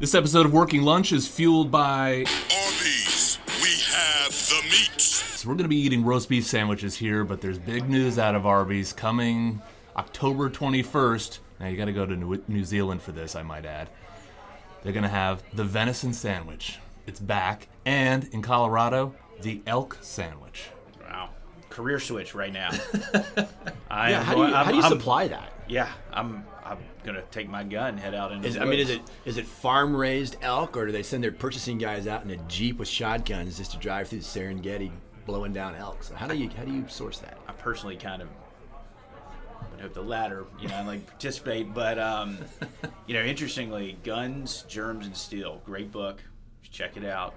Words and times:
This 0.00 0.14
episode 0.14 0.44
of 0.46 0.52
Working 0.52 0.82
Lunch 0.82 1.12
is 1.12 1.26
fueled 1.28 1.70
by. 1.70 2.24
Arby's, 2.24 3.38
we 3.62 3.70
have 3.92 4.30
the 4.30 4.60
meat. 4.64 5.00
So 5.00 5.48
we're 5.48 5.54
going 5.54 5.64
to 5.64 5.68
be 5.68 5.76
eating 5.76 6.04
roast 6.04 6.28
beef 6.28 6.46
sandwiches 6.46 6.96
here, 6.96 7.24
but 7.24 7.40
there's 7.40 7.58
big 7.58 7.88
news 7.88 8.18
out 8.18 8.34
of 8.34 8.44
Arby's 8.46 8.92
coming 8.92 9.62
October 9.96 10.50
21st. 10.50 11.38
Now 11.60 11.68
you 11.68 11.76
got 11.76 11.84
to 11.86 11.92
go 11.92 12.04
to 12.06 12.16
New 12.16 12.42
New 12.48 12.64
Zealand 12.64 13.02
for 13.02 13.12
this, 13.12 13.36
I 13.36 13.42
might 13.42 13.64
add. 13.64 13.88
They're 14.82 14.92
going 14.92 15.04
to 15.04 15.08
have 15.08 15.42
the 15.54 15.64
venison 15.64 16.12
sandwich. 16.12 16.78
It's 17.06 17.20
back. 17.20 17.68
And 17.86 18.24
in 18.32 18.42
Colorado, 18.42 19.14
the 19.40 19.62
elk 19.66 19.98
sandwich. 20.02 20.68
Wow. 21.00 21.30
Career 21.70 21.98
switch 22.00 22.34
right 22.34 22.52
now. 22.52 22.70
I 23.90 24.10
Yeah, 24.10 24.20
am 24.20 24.24
how 24.24 24.34
do 24.34 24.40
you, 24.40 24.46
going- 24.46 24.52
how 24.54 24.64
do 24.70 24.76
you 24.76 24.82
I'm- 24.82 24.90
supply 24.92 25.28
that? 25.28 25.52
Yeah, 25.68 25.90
I'm 26.12 26.44
I'm 26.44 26.44
gonna 27.04 27.22
take 27.30 27.48
my 27.48 27.62
gun, 27.62 27.90
and 27.90 28.00
head 28.00 28.14
out 28.14 28.32
into. 28.32 28.48
Is, 28.48 28.54
the 28.54 28.62
I 28.62 28.64
mean, 28.64 28.80
is 28.80 28.90
it 28.90 29.02
is 29.24 29.36
it 29.36 29.46
farm 29.46 29.94
raised 29.94 30.36
elk, 30.42 30.76
or 30.76 30.86
do 30.86 30.92
they 30.92 31.02
send 31.02 31.22
their 31.22 31.32
purchasing 31.32 31.78
guys 31.78 32.06
out 32.06 32.24
in 32.24 32.30
a 32.30 32.36
jeep 32.48 32.78
with 32.78 32.88
shotguns 32.88 33.58
just 33.58 33.72
to 33.72 33.78
drive 33.78 34.08
through 34.08 34.20
the 34.20 34.24
Serengeti, 34.24 34.90
blowing 35.26 35.52
down 35.52 35.74
elk? 35.76 36.02
So 36.02 36.14
how 36.14 36.26
do 36.26 36.36
you 36.36 36.50
how 36.56 36.64
do 36.64 36.72
you 36.72 36.84
source 36.88 37.18
that? 37.20 37.38
I 37.46 37.52
personally 37.52 37.96
kind 37.96 38.22
of 38.22 38.28
would 39.70 39.80
hope 39.80 39.94
the 39.94 40.02
latter. 40.02 40.46
You 40.60 40.68
know, 40.68 40.82
like 40.86 41.06
participate, 41.06 41.72
but 41.72 41.98
um, 41.98 42.38
you 43.06 43.14
know, 43.14 43.22
interestingly, 43.22 43.98
Guns, 44.02 44.64
Germs, 44.68 45.06
and 45.06 45.16
Steel, 45.16 45.60
great 45.64 45.92
book. 45.92 46.22
Check 46.70 46.96
it 46.96 47.04
out. 47.04 47.34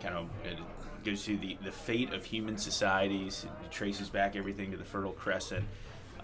Kind 0.00 0.14
of 0.16 0.28
it 0.44 0.58
goes 1.04 1.24
through 1.24 1.38
the 1.38 1.56
the 1.62 1.72
fate 1.72 2.12
of 2.12 2.24
human 2.24 2.56
societies. 2.58 3.46
It 3.64 3.70
traces 3.70 4.08
back 4.08 4.36
everything 4.36 4.70
to 4.72 4.76
the 4.76 4.84
Fertile 4.84 5.12
Crescent. 5.12 5.64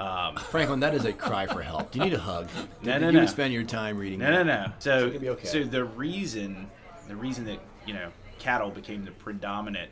Um, 0.00 0.34
Franklin, 0.36 0.80
that 0.80 0.94
is 0.94 1.04
a 1.04 1.12
cry 1.12 1.46
for 1.46 1.60
help. 1.60 1.90
Do 1.90 1.98
you 1.98 2.06
need 2.06 2.14
a 2.14 2.18
hug? 2.18 2.48
No, 2.82 2.94
Did 2.94 3.00
no, 3.02 3.06
you 3.10 3.20
no. 3.20 3.26
spend 3.26 3.52
your 3.52 3.64
time 3.64 3.98
reading. 3.98 4.20
No, 4.20 4.30
no, 4.30 4.44
that. 4.44 4.46
no. 4.46 4.72
So, 4.78 5.08
it'll 5.08 5.20
be 5.20 5.28
okay. 5.28 5.46
so 5.46 5.62
the 5.62 5.84
reason, 5.84 6.70
the 7.08 7.14
reason 7.16 7.44
that 7.44 7.58
you 7.86 7.92
know 7.92 8.10
cattle 8.38 8.70
became 8.70 9.04
the 9.04 9.10
predominant 9.10 9.90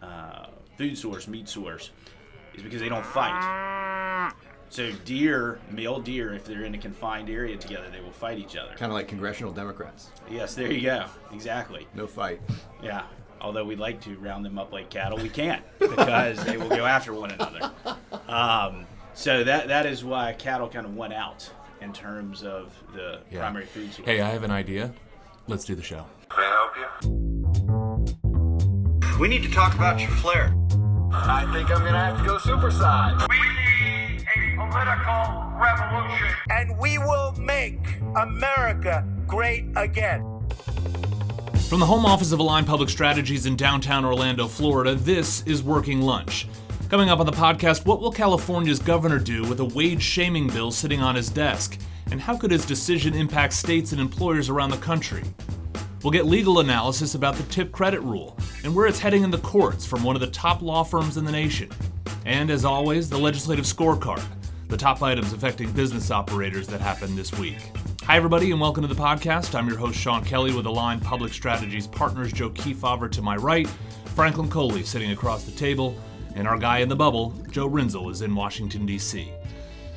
uh, 0.00 0.46
food 0.78 0.96
source, 0.96 1.28
meat 1.28 1.46
source, 1.46 1.90
is 2.54 2.62
because 2.62 2.80
they 2.80 2.88
don't 2.88 3.04
fight. 3.04 4.32
So 4.70 4.90
deer, 5.04 5.60
male 5.70 6.00
deer, 6.00 6.32
if 6.32 6.46
they're 6.46 6.64
in 6.64 6.74
a 6.74 6.78
confined 6.78 7.28
area 7.28 7.58
together, 7.58 7.90
they 7.92 8.00
will 8.00 8.10
fight 8.10 8.38
each 8.38 8.56
other. 8.56 8.70
Kind 8.70 8.90
of 8.90 8.96
like 8.96 9.06
congressional 9.06 9.52
Democrats. 9.52 10.08
Yes, 10.30 10.54
there 10.54 10.72
you 10.72 10.80
go. 10.80 11.04
Exactly. 11.30 11.86
No 11.94 12.06
fight. 12.06 12.40
Yeah. 12.82 13.02
Although 13.42 13.66
we'd 13.66 13.78
like 13.78 14.00
to 14.02 14.16
round 14.16 14.46
them 14.46 14.58
up 14.58 14.72
like 14.72 14.88
cattle, 14.88 15.18
we 15.18 15.28
can't 15.28 15.62
because 15.78 16.42
they 16.44 16.56
will 16.56 16.70
go 16.70 16.86
after 16.86 17.12
one 17.12 17.32
another. 17.32 17.70
Um, 18.28 18.86
so 19.14 19.44
that 19.44 19.68
that 19.68 19.86
is 19.86 20.04
why 20.04 20.32
cattle 20.34 20.68
kind 20.68 20.86
of 20.86 20.96
went 20.96 21.12
out 21.12 21.48
in 21.80 21.92
terms 21.92 22.42
of 22.42 22.72
the 22.94 23.20
Yeah. 23.30 23.40
primary 23.40 23.66
food 23.66 23.92
source. 23.92 24.06
Hey, 24.06 24.20
I 24.20 24.30
have 24.30 24.42
an 24.44 24.50
idea. 24.50 24.92
Let's 25.48 25.64
do 25.64 25.74
the 25.74 25.82
show. 25.82 26.06
Can 26.28 26.44
I 26.44 26.48
help 26.48 26.76
you? 27.02 27.08
We 29.18 29.28
need 29.28 29.42
to 29.42 29.50
talk 29.50 29.74
about 29.74 30.00
your 30.00 30.10
flair. 30.10 30.54
I 31.12 31.44
think 31.52 31.70
I'm 31.70 31.84
gonna 31.84 31.98
have 31.98 32.18
to 32.18 32.24
go 32.24 32.38
supersize. 32.38 33.20
We 33.28 33.36
need 33.84 34.22
a 34.22 34.56
political 34.56 35.52
revolution. 35.58 36.28
And 36.50 36.78
we 36.78 36.98
will 36.98 37.32
make 37.38 38.00
America 38.16 39.04
great 39.26 39.66
again. 39.76 40.24
From 41.68 41.80
the 41.80 41.86
home 41.86 42.06
office 42.06 42.32
of 42.32 42.38
Align 42.38 42.64
Public 42.64 42.88
Strategies 42.88 43.46
in 43.46 43.56
downtown 43.56 44.04
Orlando, 44.04 44.46
Florida, 44.48 44.94
this 44.94 45.42
is 45.46 45.62
Working 45.62 46.00
Lunch. 46.02 46.46
Coming 46.92 47.08
up 47.08 47.20
on 47.20 47.24
the 47.24 47.32
podcast, 47.32 47.86
what 47.86 48.02
will 48.02 48.12
California's 48.12 48.78
governor 48.78 49.18
do 49.18 49.44
with 49.48 49.60
a 49.60 49.64
wage 49.64 50.02
shaming 50.02 50.46
bill 50.48 50.70
sitting 50.70 51.00
on 51.00 51.14
his 51.14 51.30
desk? 51.30 51.78
And 52.10 52.20
how 52.20 52.36
could 52.36 52.50
his 52.50 52.66
decision 52.66 53.14
impact 53.14 53.54
states 53.54 53.92
and 53.92 54.00
employers 54.00 54.50
around 54.50 54.72
the 54.72 54.76
country? 54.76 55.22
We'll 56.02 56.10
get 56.10 56.26
legal 56.26 56.58
analysis 56.58 57.14
about 57.14 57.36
the 57.36 57.44
tip 57.44 57.72
credit 57.72 58.00
rule 58.02 58.36
and 58.62 58.74
where 58.74 58.86
it's 58.86 58.98
heading 58.98 59.22
in 59.22 59.30
the 59.30 59.38
courts 59.38 59.86
from 59.86 60.04
one 60.04 60.16
of 60.16 60.20
the 60.20 60.26
top 60.26 60.60
law 60.60 60.84
firms 60.84 61.16
in 61.16 61.24
the 61.24 61.32
nation. 61.32 61.70
And 62.26 62.50
as 62.50 62.66
always, 62.66 63.08
the 63.08 63.16
legislative 63.16 63.64
scorecard, 63.64 64.22
the 64.68 64.76
top 64.76 65.00
items 65.00 65.32
affecting 65.32 65.72
business 65.72 66.10
operators 66.10 66.68
that 66.68 66.82
happened 66.82 67.16
this 67.16 67.32
week. 67.38 67.56
Hi, 68.02 68.18
everybody, 68.18 68.50
and 68.50 68.60
welcome 68.60 68.86
to 68.86 68.94
the 68.94 69.02
podcast. 69.02 69.54
I'm 69.54 69.66
your 69.66 69.78
host, 69.78 69.98
Sean 69.98 70.26
Kelly, 70.26 70.54
with 70.54 70.66
Align 70.66 71.00
Public 71.00 71.32
Strategies 71.32 71.86
partners 71.86 72.34
Joe 72.34 72.50
Kefauver 72.50 73.10
to 73.12 73.22
my 73.22 73.36
right, 73.36 73.66
Franklin 74.14 74.50
Coley 74.50 74.82
sitting 74.82 75.12
across 75.12 75.44
the 75.44 75.52
table, 75.52 75.96
and 76.34 76.48
our 76.48 76.58
guy 76.58 76.78
in 76.78 76.88
the 76.88 76.96
bubble, 76.96 77.34
Joe 77.50 77.68
Rinzel, 77.68 78.10
is 78.10 78.22
in 78.22 78.34
Washington, 78.34 78.86
D.C. 78.86 79.30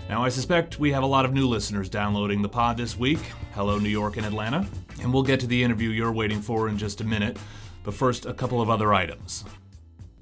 Now, 0.09 0.23
I 0.23 0.29
suspect 0.29 0.79
we 0.79 0.91
have 0.91 1.03
a 1.03 1.07
lot 1.07 1.25
of 1.25 1.33
new 1.33 1.47
listeners 1.47 1.89
downloading 1.89 2.41
the 2.41 2.49
pod 2.49 2.77
this 2.77 2.97
week. 2.97 3.19
Hello, 3.53 3.79
New 3.79 3.89
York 3.89 4.17
and 4.17 4.25
Atlanta. 4.25 4.67
And 5.01 5.11
we'll 5.11 5.23
get 5.23 5.39
to 5.39 5.47
the 5.47 5.63
interview 5.63 5.89
you're 5.89 6.11
waiting 6.11 6.41
for 6.41 6.69
in 6.69 6.77
just 6.77 7.01
a 7.01 7.03
minute. 7.03 7.37
But 7.83 7.93
first, 7.93 8.25
a 8.25 8.33
couple 8.33 8.61
of 8.61 8.69
other 8.69 8.93
items. 8.93 9.45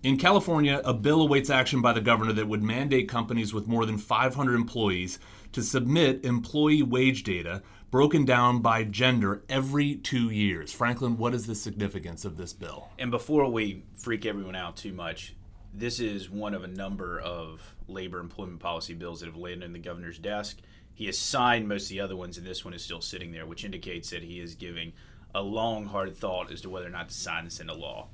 In 0.03 0.17
California, 0.17 0.81
a 0.83 0.93
bill 0.93 1.21
awaits 1.21 1.49
action 1.49 1.81
by 1.81 1.93
the 1.93 2.01
governor 2.01 2.33
that 2.33 2.47
would 2.47 2.63
mandate 2.63 3.09
companies 3.09 3.53
with 3.53 3.67
more 3.67 3.85
than 3.85 3.97
500 3.97 4.53
employees 4.53 5.19
to 5.53 5.61
submit 5.61 6.25
employee 6.25 6.83
wage 6.83 7.23
data 7.23 7.61
broken 7.89 8.25
down 8.25 8.59
by 8.59 8.83
gender 8.83 9.43
every 9.49 9.95
two 9.95 10.29
years. 10.29 10.73
Franklin, 10.73 11.15
what 11.17 11.33
is 11.33 11.45
the 11.45 11.55
significance 11.55 12.25
of 12.25 12.37
this 12.37 12.51
bill? 12.51 12.89
And 12.97 13.11
before 13.11 13.49
we 13.49 13.83
freak 13.95 14.25
everyone 14.25 14.55
out 14.55 14.75
too 14.75 14.93
much, 14.93 15.35
this 15.73 15.99
is 15.99 16.29
one 16.29 16.53
of 16.53 16.63
a 16.63 16.67
number 16.67 17.19
of 17.19 17.75
labor 17.87 18.19
employment 18.19 18.59
policy 18.59 18.93
bills 18.93 19.19
that 19.19 19.25
have 19.25 19.35
landed 19.35 19.65
on 19.65 19.73
the 19.73 19.79
governor's 19.79 20.19
desk. 20.19 20.59
He 20.93 21.07
has 21.07 21.17
signed 21.17 21.67
most 21.67 21.85
of 21.85 21.89
the 21.89 21.99
other 21.99 22.15
ones, 22.15 22.37
and 22.37 22.45
this 22.45 22.63
one 22.63 22.73
is 22.73 22.83
still 22.83 23.01
sitting 23.01 23.31
there, 23.31 23.45
which 23.45 23.65
indicates 23.65 24.11
that 24.11 24.23
he 24.23 24.39
is 24.39 24.53
giving 24.53 24.93
a 25.33 25.41
long, 25.41 25.85
hard 25.85 26.15
thought 26.15 26.51
as 26.51 26.61
to 26.61 26.69
whether 26.69 26.85
or 26.85 26.91
not 26.91 27.09
to 27.09 27.15
sign 27.15 27.45
this 27.45 27.59
into 27.59 27.73
law. 27.73 28.07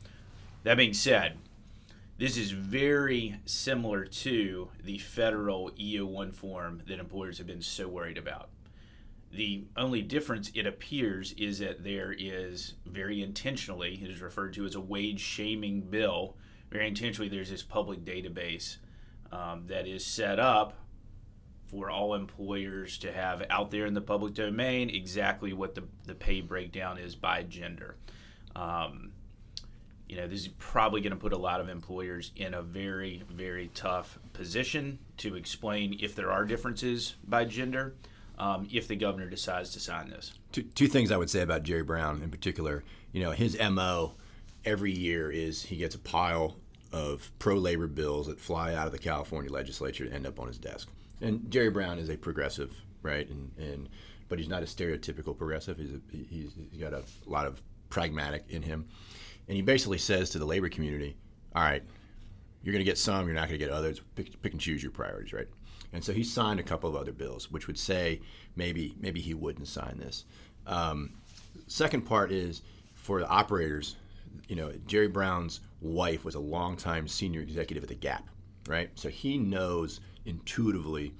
That 0.64 0.78
being 0.78 0.94
said, 0.94 1.38
this 2.18 2.38
is 2.38 2.52
very 2.52 3.40
similar 3.46 4.06
to 4.06 4.70
the 4.84 4.98
federal 4.98 5.72
EO1 5.72 6.34
form 6.34 6.84
that 6.88 7.00
employers 7.00 7.38
have 7.38 7.48
been 7.48 7.62
so 7.62 7.88
worried 7.88 8.18
about. 8.18 8.50
The 9.32 9.66
only 9.78 10.02
difference, 10.02 10.52
it 10.56 10.66
appears, 10.66 11.34
is 11.34 11.60
that 11.60 11.84
there 11.84 12.16
is 12.18 12.74
very 12.86 13.22
intentionally, 13.22 14.00
it 14.02 14.10
is 14.10 14.22
referred 14.22 14.54
to 14.54 14.66
as 14.66 14.76
a 14.76 14.82
wage 14.82 15.20
shaming 15.20 15.82
bill. 15.82 16.36
Very 16.72 16.88
intentionally, 16.88 17.30
there's 17.30 17.50
this 17.50 17.64
public 17.64 18.06
database 18.06 18.78
um, 19.32 19.66
that 19.68 19.88
is 19.88 20.06
set 20.06 20.40
up 20.40 20.74
for 21.68 21.90
all 21.90 22.16
employers 22.16 22.98
to 22.98 23.12
have 23.12 23.46
out 23.50 23.70
there 23.72 23.86
in 23.86 23.94
the 23.94 24.02
public 24.02 24.34
domain 24.34 24.90
exactly 24.90 25.54
what 25.54 25.76
the, 25.76 25.84
the 26.06 26.16
pay 26.16 26.42
breakdown 26.42 26.98
is 26.98 27.16
by 27.16 27.44
gender. 27.44 27.96
Um, 28.56 29.12
you 30.08 30.16
know, 30.16 30.28
this 30.28 30.42
is 30.42 30.48
probably 30.48 31.02
going 31.02 31.12
to 31.12 31.20
put 31.20 31.34
a 31.34 31.38
lot 31.38 31.62
of 31.62 31.70
employers 31.70 32.32
in 32.36 32.56
a 32.56 32.64
very, 32.64 33.24
very 33.30 33.70
tough 33.76 34.18
position 34.34 34.98
to 35.18 35.36
explain 35.36 35.98
if 36.02 36.16
there 36.16 36.32
are 36.32 36.46
differences 36.46 37.16
by 37.28 37.46
gender 37.46 37.94
um, 38.40 38.68
if 38.72 38.88
the 38.88 38.96
governor 38.96 39.30
decides 39.30 39.70
to 39.72 39.80
sign 39.80 40.10
this. 40.10 40.34
Two, 40.52 40.64
two 40.64 40.88
things 40.88 41.12
I 41.12 41.18
would 41.18 41.30
say 41.30 41.42
about 41.42 41.62
Jerry 41.62 41.84
Brown 41.84 42.24
in 42.24 42.32
particular. 42.32 42.84
You 43.12 43.22
know, 43.22 43.32
his 43.32 43.58
MO 43.60 44.16
every 44.66 44.92
year 44.92 45.30
is 45.30 45.64
he 45.64 45.76
gets 45.76 45.94
a 45.94 46.00
pile 46.00 46.56
of 46.92 47.32
pro 47.40 47.56
labor 47.56 47.88
bills 47.88 48.28
that 48.28 48.40
fly 48.40 48.74
out 48.74 48.88
of 48.88 48.92
the 48.92 49.00
California 49.00 49.52
legislature 49.52 50.06
and 50.06 50.14
end 50.14 50.28
up 50.28 50.40
on 50.40 50.48
his 50.48 50.58
desk. 50.58 50.90
And 51.22 51.50
Jerry 51.52 51.70
Brown 51.70 52.00
is 52.00 52.10
a 52.10 52.18
progressive, 52.18 52.74
right? 53.04 53.30
And, 53.30 53.52
and 53.58 53.90
but 54.28 54.40
he's 54.40 54.48
not 54.48 54.64
a 54.64 54.66
stereotypical 54.66 55.38
progressive. 55.38 55.78
He's, 55.78 55.94
a, 55.94 56.00
he's, 56.12 56.54
he's 56.72 56.80
got 56.80 56.94
a 56.94 57.04
lot 57.26 57.46
of 57.46 57.62
pragmatic 57.90 58.46
in 58.50 58.62
him. 58.62 58.88
And 59.48 59.56
he 59.56 59.62
basically 59.62 59.98
says 59.98 60.30
to 60.32 60.40
the 60.40 60.46
labor 60.46 60.70
community, 60.70 61.18
all 61.56 61.64
right, 61.64 61.84
you're 62.64 62.72
going 62.72 62.84
to 62.84 62.90
get 62.90 62.98
some, 62.98 63.26
you're 63.26 63.36
not 63.36 63.48
going 63.48 63.60
to 63.60 63.66
get 63.66 63.72
others. 63.72 64.02
Pick, 64.16 64.42
pick 64.42 64.52
and 64.52 64.62
choose 64.62 64.84
your 64.84 64.92
priorities, 64.92 65.34
right? 65.34 65.48
And 65.94 66.04
so 66.04 66.14
he 66.14 66.24
signed 66.24 66.60
a 66.60 66.64
couple 66.64 66.90
of 66.90 66.96
other 66.96 67.12
bills, 67.12 67.52
which 67.52 67.68
would 67.68 67.78
say 67.78 68.22
maybe 68.56 68.94
maybe 69.00 69.20
he 69.20 69.34
wouldn't 69.34 69.68
sign 69.68 69.98
this. 69.98 70.26
Um, 70.68 71.14
second 71.68 72.02
part 72.02 72.32
is 72.32 72.62
for 72.94 73.20
the 73.20 73.28
operators. 73.28 73.96
You 74.48 74.56
know, 74.56 74.74
Jerry 74.88 75.08
Brown's 75.08 75.62
wife 75.82 76.26
was 76.26 76.36
a 76.36 76.40
longtime 76.40 77.08
senior 77.08 77.42
executive 77.42 77.84
at 77.84 77.90
the 77.90 77.96
Gap, 77.96 78.28
right? 78.68 78.90
So 78.96 79.10
he 79.10 79.38
knows 79.38 80.02
intuitively 80.26 81.14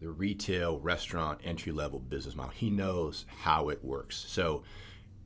the 0.00 0.08
retail 0.08 0.78
restaurant 0.78 1.40
entry 1.44 1.72
level 1.72 1.98
business 1.98 2.34
model. 2.34 2.52
He 2.52 2.70
knows 2.70 3.24
how 3.38 3.70
it 3.70 3.82
works. 3.84 4.24
So, 4.28 4.62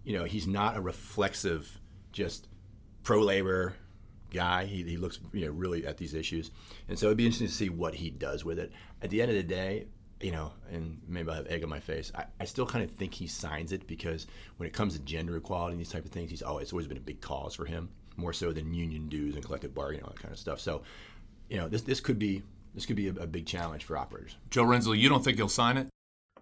you 0.05 0.17
know, 0.17 0.25
he's 0.25 0.47
not 0.47 0.77
a 0.77 0.81
reflexive, 0.81 1.79
just 2.12 2.49
pro 3.03 3.21
labor 3.21 3.75
guy. 4.31 4.65
He, 4.65 4.82
he 4.85 4.97
looks 4.97 5.19
you 5.32 5.47
know 5.47 5.53
really 5.53 5.87
at 5.87 5.97
these 5.97 6.15
issues, 6.15 6.50
and 6.88 6.99
so 6.99 7.06
it'd 7.06 7.19
be 7.19 7.27
interesting 7.27 7.49
to 7.49 7.53
see 7.53 7.69
what 7.69 7.94
he 7.94 8.11
does 8.11 8.44
with 8.44 8.59
it. 8.59 8.73
At 9.03 9.11
the 9.11 9.21
end 9.21 9.31
of 9.31 9.37
the 9.37 9.43
day, 9.43 9.87
you 10.20 10.32
know, 10.32 10.52
and 10.70 11.00
maybe 11.08 11.31
I 11.31 11.37
have 11.37 11.46
egg 11.46 11.62
on 11.62 11.70
my 11.70 11.81
face. 11.81 12.12
I, 12.14 12.25
I 12.38 12.44
still 12.44 12.67
kind 12.67 12.84
of 12.84 12.90
think 12.90 13.14
he 13.14 13.26
signs 13.26 13.72
it 13.72 13.87
because 13.87 14.26
when 14.58 14.67
it 14.67 14.72
comes 14.72 14.94
to 14.94 15.00
gender 15.00 15.37
equality 15.37 15.72
and 15.72 15.81
these 15.81 15.90
type 15.90 16.05
of 16.05 16.11
things, 16.11 16.31
he's 16.31 16.43
always 16.43 16.72
always 16.72 16.87
been 16.87 16.99
a 16.99 17.00
big 17.00 17.20
cause 17.20 17.55
for 17.55 17.64
him, 17.64 17.88
more 18.17 18.32
so 18.32 18.52
than 18.52 18.75
union 18.75 19.08
dues 19.08 19.34
and 19.34 19.44
collective 19.44 19.75
bargaining, 19.75 20.05
all 20.05 20.11
that 20.11 20.20
kind 20.20 20.32
of 20.32 20.38
stuff. 20.38 20.61
So, 20.61 20.82
you 21.49 21.56
know, 21.56 21.69
this 21.69 21.82
this 21.82 22.00
could 22.00 22.19
be 22.19 22.43
this 22.75 22.87
could 22.87 22.96
be 22.96 23.08
a, 23.08 23.12
a 23.12 23.26
big 23.26 23.46
challenge 23.46 23.84
for 23.84 23.96
operators. 23.96 24.37
Joe 24.50 24.64
Rinzel, 24.64 24.99
you 24.99 25.08
don't 25.08 25.25
think 25.25 25.38
he'll 25.38 25.49
sign 25.49 25.76
it? 25.76 25.88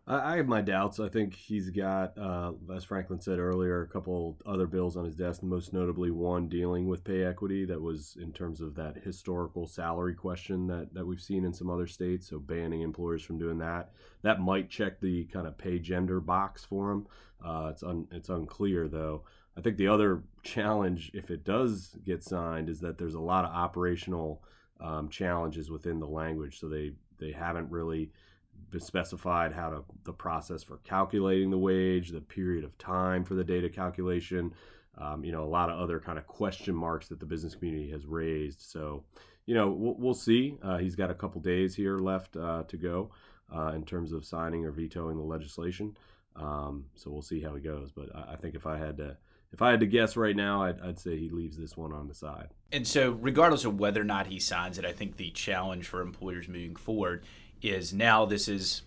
I, 0.09 0.33
I 0.33 0.37
have 0.39 0.49
my 0.49 0.63
doubts. 0.63 0.99
I 0.99 1.09
think 1.09 1.35
he's 1.35 1.71
got, 1.71 2.17
uh, 2.19 2.53
as 2.75 2.85
Franklin 2.85 3.21
said 3.21 3.39
earlier, 3.39 3.83
a 3.83 3.89
couple 3.89 4.39
other 4.47 4.67
bills 4.67 4.97
on 4.97 5.05
his 5.05 5.15
desk, 5.15 5.43
most 5.43 5.73
notably 5.73 6.11
one 6.11 6.49
dealing 6.49 6.89
with 6.89 7.05
pay 7.05 7.25
equity 7.25 7.65
that 7.67 7.81
was 7.81 8.17
in 8.21 8.33
terms 8.33 8.61
of 8.61 8.75
that 8.77 8.97
historical 9.05 9.67
salary 9.67 10.15
question 10.15 10.67
that, 10.67 10.95
that 10.95 11.07
we've 11.07 11.21
seen 11.21 11.45
in 11.45 11.53
some 11.53 11.71
other 11.71 11.87
states. 11.87 12.29
So 12.29 12.39
banning 12.39 12.81
employers 12.81 13.23
from 13.23 13.39
doing 13.39 13.59
that. 13.59 13.91
That 14.23 14.41
might 14.41 14.71
check 14.71 15.01
the 15.01 15.25
kind 15.27 15.47
of 15.47 15.59
pay 15.59 15.79
gender 15.79 16.21
box 16.21 16.65
for 16.65 16.91
him. 16.91 17.07
Uh, 17.45 17.69
it's, 17.71 17.83
un, 17.83 18.09
it's 18.11 18.31
unclear, 18.31 18.89
though. 18.89 19.23
I 19.57 19.61
think 19.61 19.77
the 19.77 19.89
other 19.89 20.23
challenge, 20.43 21.11
if 21.15 21.31
it 21.31 21.45
does 21.45 21.97
get 22.05 22.23
signed, 22.23 22.69
is 22.69 22.81
that 22.81 22.97
there's 22.97 23.15
a 23.15 23.21
lot 23.21 23.45
of 23.45 23.51
operational 23.51 24.43
um, 24.81 25.09
challenges 25.09 25.71
within 25.71 25.99
the 25.99 26.07
language. 26.07 26.61
So 26.61 26.69
they, 26.69 26.93
they 27.19 27.33
haven't 27.33 27.71
really 27.71 28.13
specified 28.79 29.53
how 29.53 29.71
to 29.71 29.85
the 30.05 30.13
process 30.13 30.63
for 30.63 30.79
calculating 30.79 31.51
the 31.51 31.59
wage, 31.59 32.11
the 32.11 32.21
period 32.21 32.65
of 32.65 32.77
time 32.79 33.25
for 33.25 33.35
the 33.35 33.45
data 33.45 33.69
calculation. 33.69 34.53
Um, 34.99 35.25
you 35.25 35.33
know, 35.33 35.45
a 35.45 35.47
lot 35.47 35.71
of 35.71 35.79
other 35.79 36.01
kind 36.01 36.19
of 36.19 36.27
question 36.27 36.75
marks 36.75 37.09
that 37.09 37.21
the 37.21 37.27
business 37.27 37.55
community 37.55 37.91
has 37.91 38.05
raised. 38.05 38.61
So, 38.61 39.05
you 39.47 39.55
know, 39.55 39.71
we'll, 39.71 39.95
we'll 39.97 40.15
see. 40.15 40.57
Uh, 40.63 40.79
he's 40.79 40.97
got 40.97 41.11
a 41.11 41.15
couple 41.15 41.41
days 41.41 41.75
here 41.75 41.99
left 41.99 42.37
uh, 42.37 42.65
to 42.65 42.77
go 42.77 43.11
uh, 43.55 43.73
in 43.75 43.85
terms 43.85 44.13
of 44.13 44.25
signing 44.25 44.65
or 44.65 44.73
vetoing 44.73 45.17
the 45.17 45.23
legislation. 45.23 45.97
Um, 46.37 46.87
so 46.95 47.11
we'll 47.11 47.23
see 47.23 47.41
how 47.41 47.55
he 47.55 47.61
goes. 47.61 47.91
But 47.93 48.15
I, 48.15 48.33
I, 48.33 48.37
think 48.37 48.55
if 48.55 48.67
I 48.67 48.77
had 48.77 48.97
to, 48.99 49.17
if 49.53 49.63
I 49.63 49.71
had 49.71 49.81
to 49.81 49.87
guess 49.87 50.17
right 50.17 50.37
now, 50.37 50.63
I'd, 50.63 50.81
I'd 50.81 50.99
say 50.99 51.17
he 51.17 51.31
leaves 51.31 51.57
this 51.57 51.77
one 51.77 51.93
on 51.93 52.09
the 52.09 52.15
side. 52.15 52.49
And 52.71 52.87
so, 52.87 53.13
regardless 53.13 53.65
of 53.65 53.79
whether 53.79 54.01
or 54.01 54.05
not 54.05 54.27
he 54.27 54.39
signs 54.39 54.79
it, 54.79 54.85
I 54.85 54.93
think 54.93 55.17
the 55.17 55.31
challenge 55.31 55.87
for 55.87 56.01
employers 56.01 56.49
moving 56.49 56.77
forward 56.77 57.25
is 57.63 57.93
now 57.93 58.25
this 58.25 58.49
is, 58.49 58.83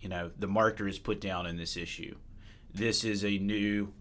you 0.00 0.08
know, 0.08 0.30
the 0.38 0.46
marker 0.46 0.86
is 0.88 0.98
put 0.98 1.20
down 1.20 1.46
in 1.46 1.56
this 1.56 1.76
issue. 1.76 2.16
This 2.72 3.04
is 3.04 3.24
a 3.24 3.38
new, 3.38 3.92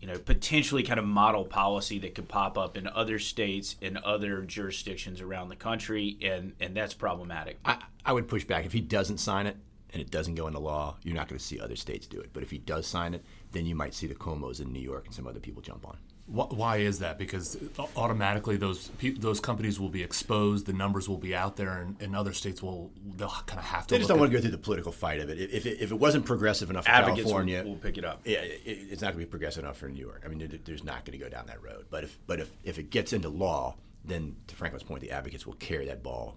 you 0.00 0.06
know, 0.06 0.18
potentially 0.18 0.82
kind 0.82 0.98
of 0.98 1.06
model 1.06 1.44
policy 1.44 1.98
that 2.00 2.14
could 2.14 2.28
pop 2.28 2.56
up 2.56 2.76
in 2.76 2.86
other 2.88 3.18
states 3.18 3.76
and 3.82 3.98
other 3.98 4.42
jurisdictions 4.42 5.20
around 5.20 5.48
the 5.48 5.56
country, 5.56 6.16
and 6.22 6.54
and 6.60 6.76
that's 6.76 6.94
problematic. 6.94 7.58
I, 7.64 7.82
I 8.04 8.12
would 8.12 8.28
push 8.28 8.44
back 8.44 8.64
if 8.64 8.72
he 8.72 8.80
doesn't 8.80 9.18
sign 9.18 9.46
it 9.46 9.56
and 9.92 10.02
it 10.02 10.10
doesn't 10.10 10.34
go 10.34 10.46
into 10.46 10.58
law. 10.58 10.96
You're 11.02 11.14
not 11.14 11.28
going 11.28 11.38
to 11.38 11.44
see 11.44 11.60
other 11.60 11.76
states 11.76 12.06
do 12.06 12.20
it, 12.20 12.30
but 12.32 12.42
if 12.42 12.50
he 12.50 12.58
does 12.58 12.86
sign 12.86 13.14
it, 13.14 13.24
then 13.52 13.66
you 13.66 13.74
might 13.74 13.94
see 13.94 14.06
the 14.06 14.14
Cuomo's 14.14 14.60
in 14.60 14.72
New 14.72 14.80
York 14.80 15.06
and 15.06 15.14
some 15.14 15.26
other 15.26 15.40
people 15.40 15.62
jump 15.62 15.86
on. 15.86 15.96
Why 16.30 16.78
is 16.78 16.98
that? 16.98 17.18
Because 17.18 17.56
uh, 17.78 17.86
automatically 17.96 18.56
those 18.58 18.90
those 19.18 19.40
companies 19.40 19.80
will 19.80 19.88
be 19.88 20.02
exposed, 20.02 20.66
the 20.66 20.74
numbers 20.74 21.08
will 21.08 21.16
be 21.16 21.34
out 21.34 21.56
there, 21.56 21.80
and, 21.80 21.96
and 22.00 22.14
other 22.14 22.34
states 22.34 22.62
will 22.62 22.90
they'll 23.16 23.28
kind 23.46 23.58
of 23.58 23.64
have 23.64 23.86
to. 23.86 23.94
They 23.94 23.98
just 23.98 24.08
don't 24.08 24.18
want 24.18 24.30
to 24.30 24.36
go 24.36 24.40
through 24.42 24.50
the 24.50 24.58
political 24.58 24.92
fight 24.92 25.20
of 25.20 25.30
it. 25.30 25.38
If 25.38 25.64
it, 25.64 25.80
if 25.80 25.90
it 25.90 25.98
wasn't 25.98 26.26
progressive 26.26 26.68
enough 26.68 26.84
for 26.84 26.90
Advocates 26.90 27.22
California, 27.22 27.62
will, 27.62 27.70
will 27.70 27.78
pick 27.78 27.96
it 27.96 28.04
up. 28.04 28.20
Yeah, 28.24 28.40
it, 28.40 28.60
it's 28.64 29.00
not 29.00 29.14
going 29.14 29.24
to 29.24 29.26
be 29.26 29.30
progressive 29.30 29.64
enough 29.64 29.78
for 29.78 29.88
New 29.88 30.04
York. 30.04 30.22
I 30.24 30.28
mean, 30.28 30.60
there's 30.64 30.84
not 30.84 31.06
going 31.06 31.18
to 31.18 31.24
go 31.24 31.30
down 31.30 31.46
that 31.46 31.62
road. 31.62 31.86
But 31.90 32.04
if 32.04 32.18
but 32.26 32.40
if, 32.40 32.50
if 32.62 32.78
it 32.78 32.90
gets 32.90 33.14
into 33.14 33.30
law, 33.30 33.76
then 34.04 34.36
to 34.48 34.54
Franklin's 34.54 34.82
point, 34.84 35.00
the 35.00 35.12
advocates 35.12 35.46
will 35.46 35.54
carry 35.54 35.86
that 35.86 36.02
ball 36.02 36.36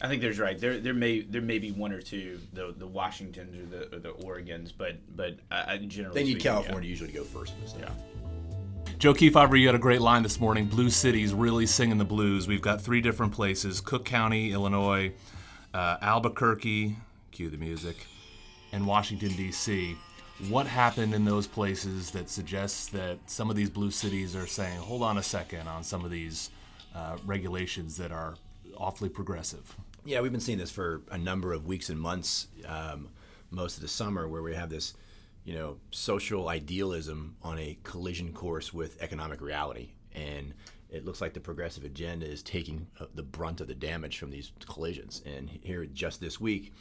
I 0.00 0.08
think 0.08 0.22
there's 0.22 0.38
right. 0.38 0.58
There 0.58 0.78
there 0.78 0.94
may 0.94 1.22
there 1.22 1.42
may 1.42 1.58
be 1.58 1.72
one 1.72 1.92
or 1.92 2.00
two 2.00 2.38
the 2.52 2.72
the 2.76 2.86
Washingtons 2.86 3.56
or 3.56 3.66
the 3.66 3.96
or 3.96 3.98
the 3.98 4.12
Oregons, 4.24 4.72
but 4.76 4.96
but 5.16 5.38
I, 5.50 5.78
generally 5.78 6.14
they 6.14 6.24
need 6.24 6.40
speaking, 6.40 6.52
California 6.52 6.86
yeah. 6.86 6.90
usually 6.90 7.12
to 7.12 7.18
go 7.18 7.24
first. 7.24 7.54
Yeah. 7.78 7.88
Joe 8.96 9.14
Kefauver, 9.14 9.60
you 9.60 9.66
had 9.66 9.74
a 9.74 9.78
great 9.78 10.00
line 10.00 10.22
this 10.22 10.40
morning. 10.40 10.66
Blue 10.66 10.90
Cities 10.90 11.34
really 11.34 11.66
singing 11.66 11.98
the 11.98 12.04
blues. 12.04 12.48
We've 12.48 12.62
got 12.62 12.80
three 12.80 13.00
different 13.00 13.32
places: 13.32 13.80
Cook 13.80 14.04
County, 14.04 14.52
Illinois, 14.52 15.12
uh, 15.74 15.98
Albuquerque, 16.00 16.96
cue 17.30 17.50
the 17.50 17.56
music, 17.56 18.06
and 18.72 18.86
Washington 18.86 19.28
D.C. 19.36 19.96
What 20.48 20.66
happened 20.66 21.14
in 21.14 21.24
those 21.24 21.46
places 21.46 22.10
that 22.12 22.28
suggests 22.30 22.88
that 22.88 23.18
some 23.26 23.50
of 23.50 23.56
these 23.56 23.70
blue 23.70 23.90
cities 23.90 24.34
are 24.34 24.46
saying, 24.46 24.78
"Hold 24.80 25.02
on 25.02 25.18
a 25.18 25.22
second 25.22 25.68
on 25.68 25.84
some 25.84 26.04
of 26.04 26.10
these 26.10 26.50
uh, 26.94 27.18
regulations 27.24 27.96
that 27.98 28.10
are 28.10 28.34
awfully 28.76 29.10
progressive"? 29.10 29.76
Yeah, 30.04 30.20
we've 30.22 30.32
been 30.32 30.40
seeing 30.40 30.58
this 30.58 30.70
for 30.70 31.02
a 31.10 31.18
number 31.18 31.52
of 31.52 31.66
weeks 31.66 31.90
and 31.90 32.00
months, 32.00 32.48
um, 32.66 33.08
most 33.50 33.76
of 33.76 33.82
the 33.82 33.88
summer, 33.88 34.26
where 34.26 34.42
we 34.42 34.54
have 34.54 34.70
this, 34.70 34.94
you 35.44 35.54
know, 35.54 35.78
social 35.90 36.48
idealism 36.48 37.36
on 37.42 37.58
a 37.58 37.78
collision 37.82 38.32
course 38.32 38.72
with 38.72 39.00
economic 39.02 39.40
reality, 39.40 39.90
and 40.12 40.54
it 40.90 41.04
looks 41.04 41.20
like 41.20 41.34
the 41.34 41.40
progressive 41.40 41.84
agenda 41.84 42.26
is 42.26 42.42
taking 42.42 42.86
uh, 43.00 43.06
the 43.14 43.22
brunt 43.22 43.60
of 43.60 43.68
the 43.68 43.74
damage 43.74 44.18
from 44.18 44.30
these 44.30 44.52
collisions. 44.66 45.22
And 45.26 45.48
here, 45.62 45.84
just 45.86 46.20
this 46.20 46.40
week, 46.40 46.72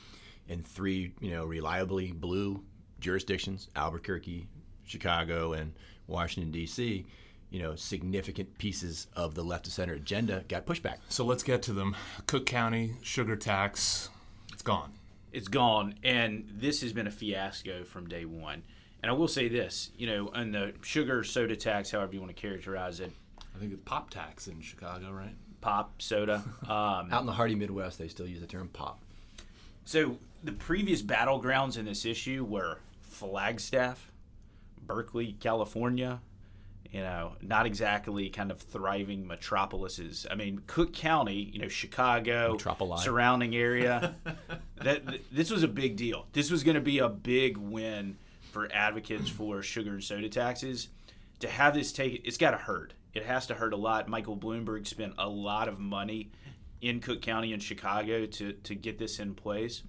in 0.47 0.63
three, 0.63 1.13
you 1.19 1.31
know, 1.31 1.45
reliably 1.45 2.11
blue 2.11 2.63
jurisdictions, 2.99 3.69
Albuquerque, 3.75 4.47
Chicago, 4.85 5.53
and 5.53 5.73
Washington 6.07 6.51
D.C 6.51 7.05
you 7.49 7.61
know, 7.61 7.75
significant 7.75 8.57
pieces 8.57 9.07
of 9.15 9.35
the 9.35 9.43
left 9.43 9.65
to 9.65 9.71
center 9.71 9.93
agenda 9.93 10.43
got 10.47 10.65
pushback. 10.65 10.97
So 11.09 11.25
let's 11.25 11.43
get 11.43 11.61
to 11.63 11.73
them. 11.73 11.95
Cook 12.25 12.45
County 12.45 12.95
sugar 13.01 13.35
tax, 13.35 14.09
it's 14.51 14.61
gone. 14.61 14.96
It's 15.31 15.47
gone, 15.47 15.95
and 16.03 16.47
this 16.49 16.81
has 16.81 16.93
been 16.93 17.07
a 17.07 17.11
fiasco 17.11 17.83
from 17.83 18.07
day 18.07 18.25
one. 18.25 18.63
And 19.03 19.11
I 19.11 19.13
will 19.13 19.27
say 19.27 19.47
this, 19.47 19.91
you 19.97 20.07
know, 20.07 20.29
on 20.33 20.51
the 20.51 20.73
sugar 20.81 21.23
soda 21.23 21.55
tax, 21.55 21.91
however 21.91 22.13
you 22.13 22.19
want 22.21 22.35
to 22.35 22.41
characterize 22.41 22.99
it, 22.99 23.11
I 23.55 23.59
think 23.59 23.73
it's 23.73 23.81
pop 23.85 24.09
tax 24.09 24.47
in 24.47 24.61
Chicago, 24.61 25.11
right? 25.11 25.35
Pop 25.61 26.01
soda. 26.01 26.43
Um, 26.63 27.09
Out 27.11 27.21
in 27.21 27.25
the 27.25 27.33
hardy 27.33 27.55
Midwest, 27.55 27.97
they 27.97 28.07
still 28.07 28.27
use 28.27 28.41
the 28.41 28.47
term 28.47 28.69
pop. 28.69 28.99
So 29.85 30.17
the 30.43 30.51
previous 30.51 31.01
battlegrounds 31.01 31.77
in 31.77 31.85
this 31.85 32.05
issue 32.05 32.43
were 32.43 32.79
Flagstaff, 33.01 34.11
Berkeley, 34.81 35.37
California, 35.39 36.19
you 36.91 37.01
know, 37.01 37.33
not 37.41 37.65
exactly 37.65 38.29
kind 38.29 38.51
of 38.51 38.59
thriving 38.61 39.27
metropolises. 39.27 40.25
I 40.29 40.35
mean, 40.35 40.61
Cook 40.67 40.93
County, 40.93 41.49
you 41.53 41.59
know, 41.59 41.67
Chicago, 41.67 42.53
surrounding 43.03 43.55
area. 43.55 44.15
that 44.83 45.03
this 45.31 45.49
was 45.49 45.63
a 45.63 45.67
big 45.67 45.95
deal. 45.95 46.27
This 46.33 46.51
was 46.51 46.63
going 46.63 46.75
to 46.75 46.81
be 46.81 46.99
a 46.99 47.09
big 47.09 47.57
win 47.57 48.17
for 48.51 48.69
advocates 48.71 49.29
for 49.29 49.61
sugar 49.61 49.91
and 49.91 50.03
soda 50.03 50.29
taxes. 50.29 50.89
To 51.39 51.47
have 51.47 51.73
this 51.73 51.91
take, 51.91 52.21
it's 52.25 52.37
got 52.37 52.51
to 52.51 52.57
hurt. 52.57 52.93
It 53.13 53.25
has 53.25 53.47
to 53.47 53.55
hurt 53.55 53.73
a 53.73 53.77
lot. 53.77 54.07
Michael 54.07 54.37
Bloomberg 54.37 54.87
spent 54.87 55.13
a 55.17 55.27
lot 55.27 55.67
of 55.67 55.79
money 55.79 56.31
in 56.81 56.99
Cook 56.99 57.21
County 57.21 57.53
and 57.53 57.61
Chicago 57.61 58.25
to 58.25 58.53
to 58.53 58.75
get 58.75 58.99
this 58.99 59.19
in 59.19 59.33
place, 59.33 59.83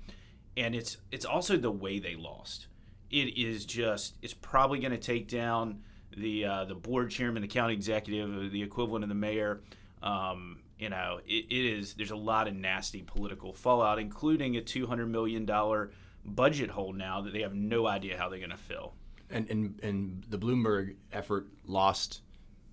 and 0.56 0.75
it's 0.75 0.96
it's 1.11 1.25
also 1.25 1.56
the 1.56 1.70
way 1.70 1.99
they 1.99 2.17
lost. 2.17 2.67
It 3.11 3.37
is 3.38 3.64
just 3.64 4.17
it's 4.23 4.35
probably 4.35 4.79
going 4.79 4.93
to 4.93 4.99
take 4.99 5.29
down 5.29 5.82
the 6.17 6.44
uh, 6.44 6.64
the 6.64 6.75
board 6.75 7.11
chairman, 7.11 7.43
the 7.43 7.49
county 7.49 7.75
executive, 7.75 8.50
the 8.50 8.62
equivalent 8.62 9.04
of 9.04 9.09
the 9.09 9.14
mayor. 9.14 9.61
Um, 10.02 10.61
you 10.78 10.88
know, 10.88 11.20
it, 11.26 11.47
it 11.50 11.78
is. 11.78 11.94
There's 11.94 12.11
a 12.11 12.16
lot 12.16 12.49
of 12.49 12.54
nasty 12.54 13.02
political 13.02 13.52
fallout, 13.52 13.99
including 13.99 14.56
a 14.56 14.61
200 14.61 15.06
million 15.06 15.44
dollar 15.44 15.90
budget 16.25 16.70
hole 16.70 16.92
now 16.92 17.23
that 17.23 17.32
they 17.32 17.42
have 17.42 17.54
no 17.54 17.87
idea 17.87 18.16
how 18.16 18.28
they're 18.28 18.38
going 18.38 18.50
to 18.50 18.56
fill. 18.56 18.94
And, 19.30 19.49
and 19.50 19.80
and 19.82 20.25
the 20.30 20.38
Bloomberg 20.38 20.94
effort 21.12 21.49
lost 21.66 22.23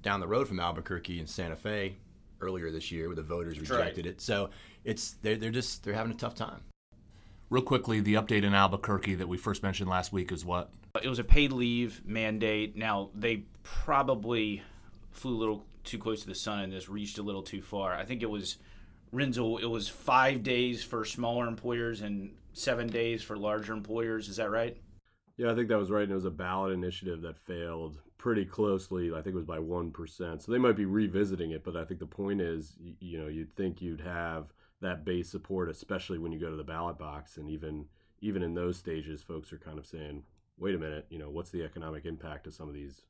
down 0.01 0.19
the 0.19 0.27
road 0.27 0.47
from 0.47 0.59
Albuquerque 0.59 1.19
and 1.19 1.29
Santa 1.29 1.55
Fe 1.55 1.97
earlier 2.41 2.71
this 2.71 2.91
year, 2.91 3.07
where 3.07 3.15
the 3.15 3.23
voters 3.23 3.59
rejected 3.59 4.05
right. 4.05 4.13
it. 4.13 4.21
So 4.21 4.51
it's 4.83 5.15
they're 5.21 5.35
they're 5.35 5.51
just 5.51 5.83
they're 5.83 5.93
having 5.93 6.11
a 6.11 6.17
tough 6.17 6.35
time. 6.35 6.61
Real 7.49 7.63
quickly, 7.63 7.99
the 7.99 8.15
update 8.15 8.43
in 8.43 8.55
Albuquerque 8.55 9.15
that 9.15 9.27
we 9.27 9.37
first 9.37 9.61
mentioned 9.61 9.89
last 9.89 10.11
week 10.11 10.31
is 10.31 10.43
what? 10.43 10.71
It 11.03 11.09
was 11.09 11.19
a 11.19 11.23
paid 11.23 11.51
leave 11.51 12.01
mandate. 12.05 12.75
Now, 12.75 13.09
they 13.13 13.43
probably 13.61 14.63
flew 15.15 15.35
a 15.35 15.39
little 15.39 15.65
too 15.83 15.97
close 15.97 16.21
to 16.21 16.27
the 16.27 16.35
sun 16.35 16.59
and 16.59 16.73
this 16.73 16.89
reached 16.89 17.17
a 17.17 17.23
little 17.23 17.43
too 17.43 17.61
far. 17.61 17.93
I 17.93 18.05
think 18.05 18.21
it 18.21 18.29
was 18.29 18.57
Rinzel, 19.13 19.61
it 19.61 19.67
was 19.67 19.87
five 19.87 20.43
days 20.43 20.83
for 20.83 21.05
smaller 21.05 21.47
employers 21.47 22.01
and 22.01 22.31
seven 22.53 22.87
days 22.87 23.23
for 23.23 23.37
larger 23.37 23.73
employers. 23.73 24.27
Is 24.27 24.37
that 24.37 24.49
right? 24.49 24.77
Yeah, 25.37 25.51
I 25.51 25.55
think 25.55 25.67
that 25.69 25.77
was 25.77 25.91
right. 25.91 26.03
And 26.03 26.11
it 26.11 26.15
was 26.15 26.25
a 26.25 26.31
ballot 26.31 26.73
initiative 26.73 27.21
that 27.21 27.37
failed 27.37 27.99
pretty 28.17 28.45
closely. 28.45 29.11
I 29.11 29.21
think 29.21 29.33
it 29.33 29.35
was 29.35 29.45
by 29.45 29.57
1%. 29.57 30.41
So 30.41 30.51
they 30.51 30.57
might 30.57 30.75
be 30.75 30.85
revisiting 30.85 31.51
it. 31.51 31.63
But 31.63 31.75
I 31.75 31.85
think 31.85 31.99
the 31.99 32.05
point 32.05 32.41
is, 32.41 32.77
you 32.99 33.19
know, 33.19 33.27
you'd 33.27 33.53
think 33.55 33.81
you'd 33.81 34.01
have 34.01 34.53
that 34.81 35.05
base 35.05 35.29
support, 35.29 35.69
especially 35.69 36.19
when 36.19 36.31
you 36.31 36.39
go 36.39 36.49
to 36.49 36.55
the 36.55 36.63
ballot 36.63 36.97
box. 36.97 37.37
And 37.37 37.49
even 37.49 37.85
even 38.21 38.41
in 38.41 38.53
those 38.53 38.77
stages, 38.77 39.21
folks 39.21 39.51
are 39.53 39.57
kind 39.57 39.77
of 39.77 39.85
saying, 39.85 40.23
wait 40.57 40.73
a 40.73 40.79
minute, 40.79 41.05
you 41.09 41.19
know, 41.19 41.29
what's 41.29 41.51
the 41.51 41.63
economic 41.63 42.05
impact 42.05 42.47
of 42.47 42.53
some 42.53 42.67
of 42.67 42.73
these 42.73 43.01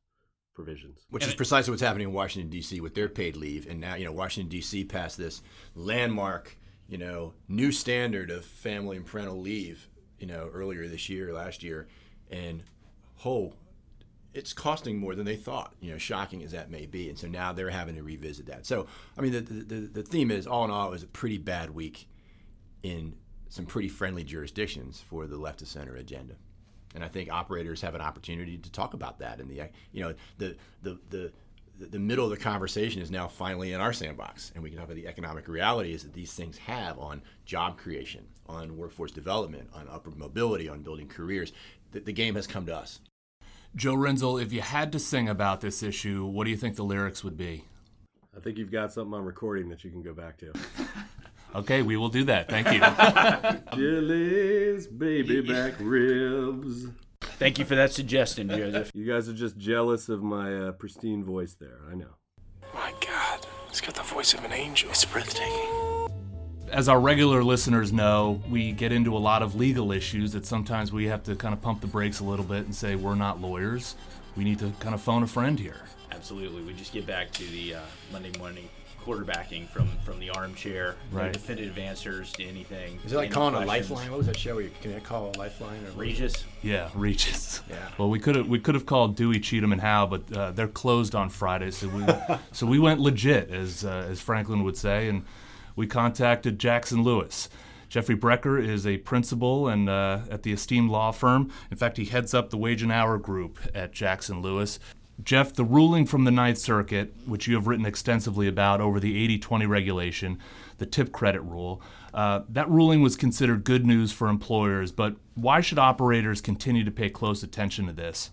provisions? 0.55 1.05
Which 1.09 1.23
and 1.23 1.29
is 1.29 1.33
it, 1.33 1.37
precisely 1.37 1.71
what's 1.71 1.83
happening 1.83 2.07
in 2.07 2.13
Washington 2.13 2.49
D.C. 2.49 2.79
with 2.81 2.95
their 2.95 3.09
paid 3.09 3.35
leave, 3.35 3.67
and 3.67 3.79
now 3.79 3.95
you 3.95 4.05
know 4.05 4.11
Washington 4.11 4.49
D.C. 4.49 4.85
passed 4.85 5.17
this 5.17 5.41
landmark, 5.75 6.57
you 6.87 6.97
know, 6.97 7.33
new 7.47 7.71
standard 7.71 8.31
of 8.31 8.45
family 8.45 8.97
and 8.97 9.05
parental 9.05 9.39
leave, 9.39 9.87
you 10.19 10.27
know, 10.27 10.49
earlier 10.53 10.87
this 10.87 11.09
year, 11.09 11.33
last 11.33 11.61
year, 11.61 11.87
and 12.31 12.63
oh, 13.25 13.53
it's 14.33 14.53
costing 14.53 14.97
more 14.97 15.15
than 15.15 15.25
they 15.25 15.35
thought. 15.35 15.73
You 15.79 15.91
know, 15.91 15.97
shocking 15.97 16.43
as 16.43 16.51
that 16.51 16.71
may 16.71 16.85
be, 16.85 17.09
and 17.09 17.17
so 17.19 17.27
now 17.27 17.53
they're 17.53 17.69
having 17.69 17.95
to 17.95 18.03
revisit 18.03 18.47
that. 18.47 18.65
So, 18.65 18.87
I 19.17 19.21
mean, 19.21 19.33
the 19.33 19.41
the, 19.41 19.75
the 19.87 20.03
theme 20.03 20.31
is 20.31 20.47
all 20.47 20.65
in 20.65 20.71
all, 20.71 20.87
it 20.87 20.91
was 20.91 21.03
a 21.03 21.07
pretty 21.07 21.37
bad 21.37 21.69
week 21.69 22.07
in 22.81 23.15
some 23.49 23.65
pretty 23.65 23.87
friendly 23.87 24.23
jurisdictions 24.23 25.03
for 25.07 25.27
the 25.27 25.37
left 25.37 25.59
to 25.59 25.65
center 25.65 25.95
agenda. 25.95 26.35
And 26.95 27.03
I 27.03 27.07
think 27.07 27.31
operators 27.31 27.81
have 27.81 27.93
an 27.93 28.01
opportunity 28.01 28.57
to 28.57 28.71
talk 28.71 28.93
about 28.93 29.19
that. 29.19 29.39
And 29.39 29.49
the 29.49 29.69
you 29.91 30.03
know 30.03 30.13
the 30.37 30.55
the 30.81 30.97
the 31.09 31.31
the 31.77 31.99
middle 31.99 32.23
of 32.23 32.31
the 32.31 32.37
conversation 32.37 33.01
is 33.01 33.11
now 33.11 33.27
finally 33.27 33.73
in 33.73 33.81
our 33.81 33.91
sandbox, 33.91 34.51
and 34.55 34.63
we 34.63 34.69
can 34.69 34.77
talk 34.77 34.85
about 34.85 34.95
the 34.95 35.07
economic 35.07 35.47
realities 35.47 36.03
that 36.03 36.13
these 36.13 36.33
things 36.33 36.57
have 36.57 36.97
on 36.97 37.21
job 37.45 37.77
creation, 37.77 38.25
on 38.47 38.77
workforce 38.77 39.11
development, 39.11 39.69
on 39.73 39.87
upward 39.89 40.17
mobility, 40.17 40.69
on 40.69 40.81
building 40.81 41.07
careers. 41.07 41.51
The, 41.91 41.99
the 41.99 42.13
game 42.13 42.35
has 42.35 42.47
come 42.47 42.65
to 42.67 42.75
us. 42.75 43.01
Joe 43.75 43.95
Rinzel, 43.95 44.41
if 44.41 44.53
you 44.53 44.61
had 44.61 44.93
to 44.93 44.99
sing 44.99 45.27
about 45.27 45.59
this 45.59 45.83
issue, 45.83 46.25
what 46.25 46.45
do 46.45 46.49
you 46.49 46.55
think 46.57 46.77
the 46.77 46.83
lyrics 46.83 47.25
would 47.25 47.35
be? 47.35 47.65
I 48.35 48.39
think 48.39 48.57
you've 48.57 48.71
got 48.71 48.93
something 48.93 49.13
on 49.13 49.25
recording 49.25 49.67
that 49.69 49.83
you 49.83 49.91
can 49.91 50.01
go 50.01 50.13
back 50.13 50.37
to. 50.37 50.53
okay, 51.55 51.81
we 51.81 51.97
will 51.97 52.09
do 52.09 52.23
that. 52.25 52.49
Thank 52.49 52.71
you. 52.71 52.79
Chili's 53.77 54.87
baby 54.87 55.41
back 55.41 55.73
ribs. 55.79 56.87
Thank 57.21 57.59
you 57.59 57.65
for 57.65 57.75
that 57.75 57.91
suggestion, 57.91 58.49
Joseph. 58.49 58.91
You 58.93 59.05
guys 59.05 59.27
are 59.27 59.33
just 59.33 59.57
jealous 59.57 60.09
of 60.09 60.23
my 60.23 60.55
uh, 60.55 60.71
pristine 60.73 61.23
voice 61.23 61.55
there. 61.55 61.79
I 61.91 61.95
know. 61.95 62.15
My 62.73 62.93
God, 63.05 63.45
it's 63.69 63.81
got 63.81 63.95
the 63.95 64.03
voice 64.03 64.33
of 64.33 64.43
an 64.45 64.53
angel. 64.53 64.89
It's 64.89 65.05
breathtaking. 65.05 66.09
As 66.71 66.89
our 66.89 66.99
regular 66.99 67.43
listeners 67.43 67.93
know, 67.93 68.41
we 68.49 68.71
get 68.71 68.91
into 68.91 69.15
a 69.15 69.19
lot 69.19 69.41
of 69.41 69.55
legal 69.55 69.91
issues 69.91 70.31
that 70.33 70.45
sometimes 70.45 70.91
we 70.91 71.05
have 71.05 71.23
to 71.23 71.35
kind 71.35 71.53
of 71.53 71.61
pump 71.61 71.81
the 71.81 71.87
brakes 71.87 72.19
a 72.19 72.23
little 72.23 72.45
bit 72.45 72.65
and 72.65 72.73
say, 72.73 72.95
we're 72.95 73.15
not 73.15 73.39
lawyers. 73.39 73.95
We 74.35 74.43
need 74.43 74.59
to 74.59 74.71
kind 74.79 74.95
of 74.95 75.01
phone 75.01 75.23
a 75.23 75.27
friend 75.27 75.59
here. 75.59 75.81
Absolutely. 76.11 76.63
We 76.63 76.73
just 76.73 76.91
get 76.91 77.05
back 77.05 77.31
to 77.31 77.43
the 77.45 77.75
uh, 77.75 77.81
Monday 78.11 78.31
morning 78.39 78.67
quarterbacking 79.03 79.67
from 79.69 79.87
from 80.03 80.19
the 80.19 80.29
armchair. 80.29 80.95
Right. 81.11 81.27
No 81.27 81.31
definitive 81.31 81.77
answers 81.77 82.31
to 82.33 82.43
anything. 82.43 82.99
Is 83.05 83.13
it 83.13 83.15
like 83.15 83.27
any 83.27 83.33
calling 83.33 83.55
a 83.55 83.65
lifeline? 83.65 84.09
What 84.09 84.17
was 84.17 84.27
that 84.27 84.37
show 84.37 84.55
where 84.55 84.63
you 84.63 84.71
can 84.81 84.99
call 85.01 85.31
a 85.35 85.37
lifeline? 85.37 85.85
Or 85.85 85.91
Regis. 85.91 86.43
Yeah, 86.61 86.89
Regis. 86.93 87.61
Yeah. 87.69 87.75
Well, 87.97 88.09
we 88.09 88.19
could 88.19 88.35
have 88.35 88.47
we 88.47 88.59
could 88.59 88.75
have 88.75 88.85
called 88.85 89.15
Dewey, 89.15 89.39
Cheatham, 89.39 89.71
and 89.71 89.81
Howe, 89.81 90.05
but 90.05 90.31
uh, 90.35 90.51
they're 90.51 90.67
closed 90.67 91.15
on 91.15 91.29
Friday, 91.29 91.71
so 91.71 91.87
we 91.87 92.05
so 92.51 92.65
we 92.65 92.79
went 92.79 92.99
legit, 92.99 93.51
as 93.51 93.85
uh, 93.85 94.07
as 94.09 94.21
Franklin 94.21 94.63
would 94.63 94.77
say, 94.77 95.07
and 95.09 95.23
we 95.75 95.87
contacted 95.87 96.59
Jackson 96.59 97.03
Lewis. 97.03 97.49
Jeffrey 97.87 98.17
Brecker 98.17 98.61
is 98.61 98.85
a 98.85 98.97
principal 98.97 99.67
and 99.67 99.87
uh, 99.87 100.19
at 100.29 100.43
the 100.43 100.51
esteemed 100.51 100.89
law 100.89 101.11
firm. 101.11 101.51
In 101.71 101.77
fact, 101.77 101.97
he 101.97 102.05
heads 102.05 102.33
up 102.33 102.49
the 102.49 102.57
wage 102.57 102.81
and 102.81 102.91
hour 102.91 103.17
group 103.17 103.59
at 103.73 103.93
Jackson 103.93 104.41
Lewis. 104.41 104.79
Jeff, 105.23 105.53
the 105.53 105.63
ruling 105.63 106.05
from 106.05 106.25
the 106.25 106.31
Ninth 106.31 106.57
Circuit, 106.57 107.13
which 107.25 107.47
you 107.47 107.55
have 107.55 107.67
written 107.67 107.85
extensively 107.85 108.47
about 108.47 108.81
over 108.81 108.99
the 108.99 109.17
80 109.23 109.39
20 109.39 109.65
regulation, 109.65 110.39
the 110.77 110.85
tip 110.85 111.11
credit 111.11 111.41
rule, 111.41 111.81
uh, 112.13 112.41
that 112.49 112.69
ruling 112.69 113.01
was 113.01 113.15
considered 113.15 113.63
good 113.63 113.85
news 113.85 114.11
for 114.11 114.27
employers, 114.27 114.91
but 114.91 115.15
why 115.35 115.61
should 115.61 115.79
operators 115.79 116.41
continue 116.41 116.83
to 116.83 116.91
pay 116.91 117.09
close 117.09 117.43
attention 117.43 117.87
to 117.87 117.93
this? 117.93 118.31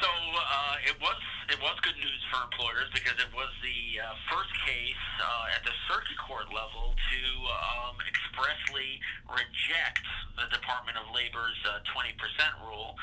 So 0.00 0.08
uh, 0.08 0.74
it 0.86 1.00
was 1.00 1.16
it 1.50 1.58
was 1.62 1.78
good 1.82 1.96
news 1.96 2.22
for 2.30 2.42
employers 2.44 2.86
because 2.94 3.18
it 3.18 3.30
was 3.34 3.50
the 3.62 4.02
uh, 4.02 4.14
first 4.30 4.54
case 4.66 5.02
uh, 5.18 5.54
at 5.56 5.64
the 5.64 5.74
circuit 5.90 6.18
court 6.18 6.46
level 6.54 6.94
to 6.94 7.20
um, 7.46 7.96
expressly 8.06 8.98
reject 9.26 10.02
the 10.38 10.46
Department 10.54 10.98
of 10.98 11.10
Labor's 11.14 11.58
uh, 11.66 11.82
20% 11.90 12.14
rule, 12.66 12.94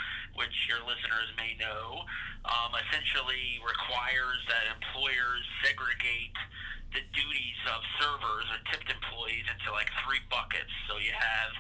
which 0.45 0.69
your 0.69 0.77
listeners 0.85 1.33
may 1.41 1.57
know, 1.57 2.05
um, 2.45 2.77
essentially 2.77 3.57
requires 3.65 4.37
that 4.45 4.69
employers 4.69 5.41
segregate 5.65 6.37
the 6.93 7.01
duties 7.17 7.57
of 7.65 7.81
servers 7.97 8.45
or 8.53 8.61
tipped 8.69 8.85
employees 8.85 9.41
into 9.49 9.73
like 9.73 9.89
three 10.05 10.21
buckets. 10.29 10.69
So 10.85 11.01
you 11.01 11.17
have 11.17 11.51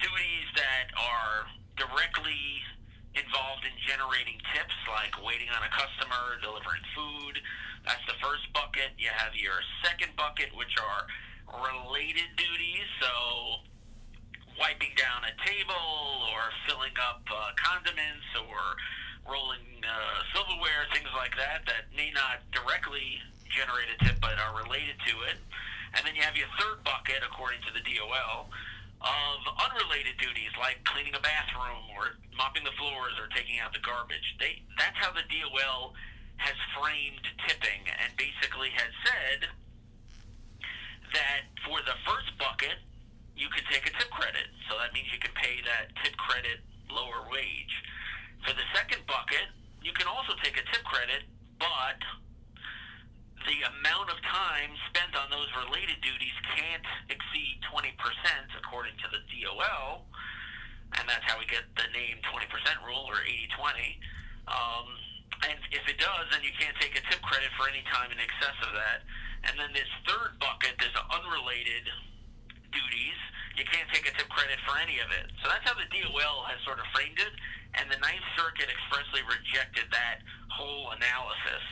duties 0.00 0.48
that 0.56 0.88
are 0.96 1.44
directly 1.76 2.64
involved 3.12 3.68
in 3.68 3.76
generating 3.84 4.40
tips, 4.56 4.72
like 4.88 5.12
waiting 5.20 5.52
on 5.52 5.60
a 5.60 5.68
customer, 5.68 6.40
delivering 6.40 6.84
food. 6.96 7.36
That's 7.84 8.00
the 8.08 8.16
first 8.24 8.48
bucket. 8.56 8.96
You 8.96 9.12
have 9.12 9.36
your 9.36 9.60
second 9.84 10.16
bucket, 10.16 10.56
which 10.56 10.72
are 10.80 11.04
related 11.52 12.32
duties. 12.40 12.88
So 12.96 13.12
wiping 14.60 14.92
down 14.92 15.24
a 15.24 15.32
table 15.40 16.28
or 16.36 16.52
filling 16.68 16.92
up 17.00 17.24
uh, 17.32 17.56
condiments 17.56 18.28
or 18.36 18.60
rolling 19.24 19.64
uh, 19.80 20.20
silverware, 20.36 20.84
things 20.92 21.08
like 21.16 21.32
that, 21.40 21.64
that 21.64 21.88
may 21.96 22.12
not 22.12 22.44
directly 22.52 23.16
generate 23.48 23.88
a 23.88 23.96
tip 24.04 24.20
but 24.20 24.36
are 24.36 24.52
related 24.60 25.00
to 25.08 25.16
it. 25.32 25.40
And 25.96 26.04
then 26.04 26.14
you 26.14 26.22
have 26.22 26.36
your 26.36 26.46
third 26.60 26.84
bucket, 26.84 27.24
according 27.24 27.64
to 27.66 27.72
the 27.74 27.82
DOL, 27.82 28.52
of 29.00 29.38
unrelated 29.64 30.20
duties 30.20 30.52
like 30.60 30.78
cleaning 30.84 31.16
a 31.16 31.22
bathroom 31.24 31.88
or 31.96 32.20
mopping 32.36 32.62
the 32.62 32.76
floors 32.76 33.16
or 33.16 33.32
taking 33.32 33.58
out 33.58 33.72
the 33.72 33.80
garbage. 33.80 34.36
They 34.36 34.60
that's 34.76 34.96
how 35.00 35.12
the 35.16 35.24
DOL 35.24 35.96
has 36.36 36.56
framed 36.76 37.24
tipping 37.48 37.88
and 37.88 38.12
basically 38.16 38.68
has 38.76 38.92
said 39.08 39.48
that 41.16 41.48
for 41.64 41.80
the 41.84 41.96
first 42.04 42.28
bucket 42.36 42.76
you 43.36 43.48
can 43.52 43.64
take 43.72 43.84
a 43.88 43.92
tip 43.96 44.08
credit. 44.12 44.48
So 44.68 44.76
that 44.76 44.88
means 45.00 45.08
you 45.16 45.20
can 45.24 45.32
pay 45.32 45.64
that 45.64 45.88
tip 46.04 46.12
credit 46.20 46.60
lower 46.92 47.24
wage. 47.32 47.74
For 48.44 48.52
the 48.52 48.66
second 48.76 49.00
bucket, 49.08 49.48
you 49.80 49.96
can 49.96 50.04
also 50.04 50.36
take 50.44 50.60
a 50.60 50.64
tip 50.68 50.84
credit, 50.84 51.24
but 51.56 51.96
the 53.48 53.64
amount 53.80 54.12
of 54.12 54.20
time 54.20 54.76
spent 54.92 55.16
on 55.16 55.32
those 55.32 55.48
related 55.64 56.04
duties 56.04 56.36
can't 56.52 56.84
exceed 57.08 57.64
20% 57.72 57.96
according 58.60 58.92
to 59.00 59.08
the 59.08 59.24
DOL, 59.24 60.04
and 61.00 61.08
that's 61.08 61.24
how 61.24 61.40
we 61.40 61.48
get 61.48 61.64
the 61.80 61.88
name 61.96 62.20
20% 62.28 62.44
rule 62.84 63.08
or 63.08 63.24
80-20. 63.56 63.96
Um, 64.52 64.88
and 65.48 65.56
if 65.72 65.88
it 65.88 65.96
does, 65.96 66.28
then 66.28 66.44
you 66.44 66.52
can't 66.60 66.76
take 66.76 66.92
a 66.92 67.02
tip 67.08 67.24
credit 67.24 67.48
for 67.56 67.64
any 67.72 67.80
time 67.88 68.12
in 68.12 68.20
excess 68.20 68.56
of 68.60 68.76
that. 68.76 69.08
And 69.48 69.56
then 69.56 69.72
this 69.72 69.88
third 70.04 70.36
bucket, 70.36 70.76
there's 70.76 70.96
unrelated 71.08 71.88
duties. 72.68 73.20
You 73.58 73.64
can't 73.66 73.88
take 73.90 74.06
a 74.06 74.14
tip 74.14 74.28
credit 74.30 74.58
for 74.66 74.78
any 74.78 75.02
of 75.02 75.10
it. 75.10 75.30
So 75.42 75.50
that's 75.50 75.64
how 75.66 75.74
the 75.74 75.88
DOL 75.90 76.46
has 76.46 76.58
sort 76.62 76.78
of 76.78 76.86
framed 76.94 77.18
it, 77.18 77.34
and 77.74 77.90
the 77.90 77.98
Ninth 77.98 78.24
Circuit 78.38 78.70
expressly 78.70 79.22
rejected 79.26 79.90
that 79.90 80.22
whole 80.50 80.90
analysis 80.94 81.64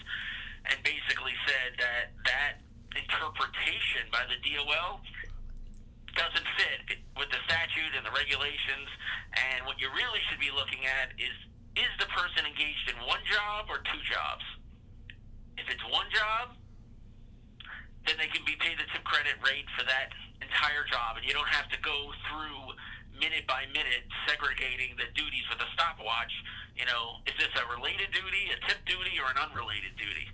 and 0.68 0.76
basically 0.84 1.34
said 1.48 1.78
that 1.80 2.12
that 2.28 2.60
interpretation 2.94 4.10
by 4.10 4.24
the 4.28 4.38
DOL 4.42 5.00
doesn't 6.16 6.48
fit 6.58 6.98
with 7.14 7.30
the 7.30 7.40
statute 7.46 7.94
and 7.94 8.02
the 8.02 8.14
regulations. 8.14 8.90
And 9.38 9.62
what 9.64 9.78
you 9.78 9.88
really 9.94 10.20
should 10.28 10.42
be 10.42 10.50
looking 10.50 10.82
at 10.84 11.14
is 11.16 11.34
is 11.78 11.92
the 12.02 12.10
person 12.10 12.42
engaged 12.42 12.90
in 12.90 12.98
one 13.06 13.22
job 13.22 13.70
or 13.70 13.78
two 13.86 14.02
jobs? 14.02 14.42
If 15.54 15.70
it's 15.70 15.84
one 15.86 16.10
job, 16.10 16.58
then 18.08 18.16
they 18.16 18.32
can 18.32 18.40
be 18.48 18.56
paid 18.56 18.80
the 18.80 18.88
tip 18.88 19.04
credit 19.04 19.36
rate 19.44 19.68
for 19.76 19.84
that 19.84 20.16
entire 20.40 20.88
job, 20.88 21.20
and 21.20 21.28
you 21.28 21.36
don't 21.36 21.52
have 21.52 21.68
to 21.68 21.76
go 21.84 22.08
through 22.24 22.72
minute 23.20 23.44
by 23.44 23.68
minute 23.76 24.08
segregating 24.24 24.96
the 24.96 25.04
duties 25.12 25.44
with 25.52 25.60
a 25.60 25.68
stopwatch. 25.76 26.32
You 26.72 26.88
know, 26.88 27.20
is 27.28 27.36
this 27.36 27.52
a 27.60 27.68
related 27.68 28.08
duty, 28.16 28.48
a 28.48 28.58
tip 28.64 28.80
duty, 28.88 29.20
or 29.20 29.28
an 29.28 29.36
unrelated 29.36 29.92
duty? 30.00 30.24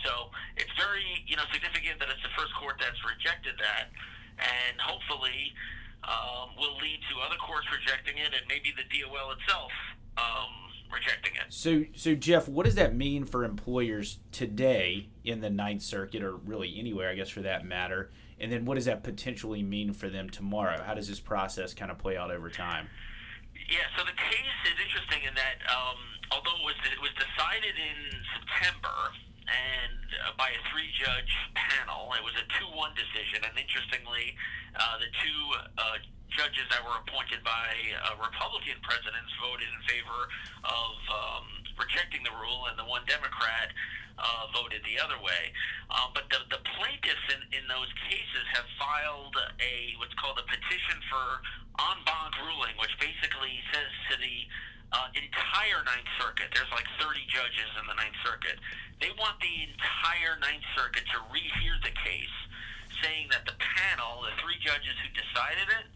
So 0.00 0.32
it's 0.56 0.72
very, 0.80 1.04
you 1.28 1.36
know, 1.36 1.44
significant 1.52 2.00
that 2.00 2.08
it's 2.08 2.24
the 2.24 2.32
first 2.32 2.54
court 2.56 2.80
that's 2.80 2.98
rejected 3.04 3.60
that, 3.60 3.92
and 4.40 4.80
hopefully 4.80 5.52
um, 6.08 6.56
will 6.56 6.80
lead 6.80 7.04
to 7.12 7.20
other 7.20 7.36
courts 7.36 7.68
rejecting 7.68 8.16
it, 8.16 8.32
and 8.32 8.46
maybe 8.48 8.72
the 8.72 8.86
DOL 8.88 9.36
itself 9.36 9.74
um, 10.16 10.67
rejecting 10.92 11.32
it. 11.34 11.52
So, 11.52 11.84
so 11.94 12.14
Jeff, 12.14 12.48
what 12.48 12.66
does 12.66 12.74
that 12.76 12.94
mean 12.94 13.24
for 13.24 13.44
employers 13.44 14.18
today 14.32 15.08
in 15.24 15.40
the 15.40 15.50
Ninth 15.50 15.82
Circuit, 15.82 16.22
or 16.22 16.36
really 16.36 16.78
anywhere, 16.78 17.10
I 17.10 17.14
guess, 17.14 17.28
for 17.28 17.42
that 17.42 17.64
matter? 17.64 18.10
And 18.40 18.52
then, 18.52 18.64
what 18.64 18.76
does 18.76 18.84
that 18.84 19.02
potentially 19.02 19.62
mean 19.62 19.92
for 19.92 20.08
them 20.08 20.30
tomorrow? 20.30 20.82
How 20.82 20.94
does 20.94 21.08
this 21.08 21.20
process 21.20 21.74
kind 21.74 21.90
of 21.90 21.98
play 21.98 22.16
out 22.16 22.30
over 22.30 22.50
time? 22.50 22.88
Yeah, 23.68 23.84
so 23.98 24.04
the 24.04 24.16
case 24.16 24.58
is 24.64 24.78
interesting 24.80 25.26
in 25.28 25.34
that 25.34 25.58
um, 25.68 25.98
although 26.30 26.56
it 26.62 26.64
was, 26.64 26.78
it 26.88 27.00
was 27.02 27.12
decided 27.18 27.74
in 27.76 27.98
September 28.32 29.12
and 29.48 30.00
uh, 30.24 30.36
by 30.36 30.52
a 30.52 30.60
three-judge 30.70 31.32
panel, 31.56 32.12
it 32.16 32.24
was 32.24 32.36
a 32.36 32.46
two-one 32.60 32.92
decision. 32.92 33.44
And 33.44 33.56
interestingly, 33.56 34.36
uh, 34.76 35.00
the 35.00 35.08
two 35.08 35.40
uh, 35.76 35.98
judges 36.34 36.66
that 36.70 36.84
were 36.84 36.98
appointed 37.00 37.40
by 37.42 37.72
uh, 38.04 38.16
Republican 38.20 38.78
presidents 38.84 39.32
voted 39.40 39.68
in 39.68 39.80
favor 39.88 40.20
of 40.64 40.94
um, 41.08 41.44
rejecting 41.78 42.22
the 42.26 42.34
rule, 42.36 42.68
and 42.68 42.76
the 42.76 42.84
one 42.84 43.02
Democrat 43.08 43.72
uh, 44.18 44.50
voted 44.50 44.82
the 44.82 44.98
other 44.98 45.16
way. 45.22 45.54
Um, 45.88 46.10
but 46.12 46.26
the, 46.28 46.42
the 46.50 46.60
plaintiffs 46.76 47.26
in, 47.30 47.40
in 47.54 47.64
those 47.70 47.88
cases 48.10 48.44
have 48.52 48.66
filed 48.76 49.36
a 49.62 49.94
what's 50.02 50.14
called 50.18 50.36
a 50.36 50.46
petition 50.46 50.98
for 51.08 51.40
en 51.78 51.98
banc 52.02 52.34
ruling, 52.42 52.74
which 52.82 52.92
basically 52.98 53.62
says 53.70 53.90
to 54.10 54.14
the 54.18 54.36
uh, 54.92 55.08
entire 55.14 55.84
Ninth 55.84 56.08
Circuit, 56.18 56.50
there's 56.56 56.70
like 56.72 56.88
30 56.98 57.20
judges 57.28 57.70
in 57.76 57.84
the 57.86 57.96
Ninth 57.96 58.16
Circuit, 58.24 58.56
they 58.98 59.12
want 59.20 59.36
the 59.38 59.68
entire 59.68 60.40
Ninth 60.40 60.64
Circuit 60.74 61.04
to 61.12 61.18
rehear 61.30 61.76
the 61.84 61.94
case 62.02 62.36
saying 63.02 63.30
that 63.30 63.46
the 63.46 63.56
panel, 63.58 64.24
the 64.26 64.34
three 64.42 64.58
judges 64.60 64.94
who 65.02 65.08
decided 65.14 65.68
it, 65.70 65.86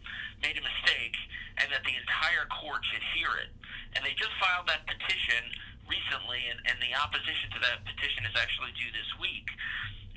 made 0.41 0.55
a 0.59 0.63
mistake, 0.63 1.15
and 1.59 1.71
that 1.71 1.83
the 1.87 1.95
entire 1.95 2.47
court 2.49 2.83
should 2.87 3.03
hear 3.15 3.31
it. 3.39 3.51
And 3.95 4.01
they 4.03 4.15
just 4.17 4.33
filed 4.41 4.67
that 4.67 4.83
petition 4.89 5.43
recently, 5.85 6.49
and, 6.49 6.59
and 6.65 6.77
the 6.81 6.95
opposition 6.95 7.51
to 7.53 7.59
that 7.63 7.85
petition 7.85 8.25
is 8.25 8.35
actually 8.35 8.73
due 8.75 8.91
this 8.91 9.11
week. 9.19 9.47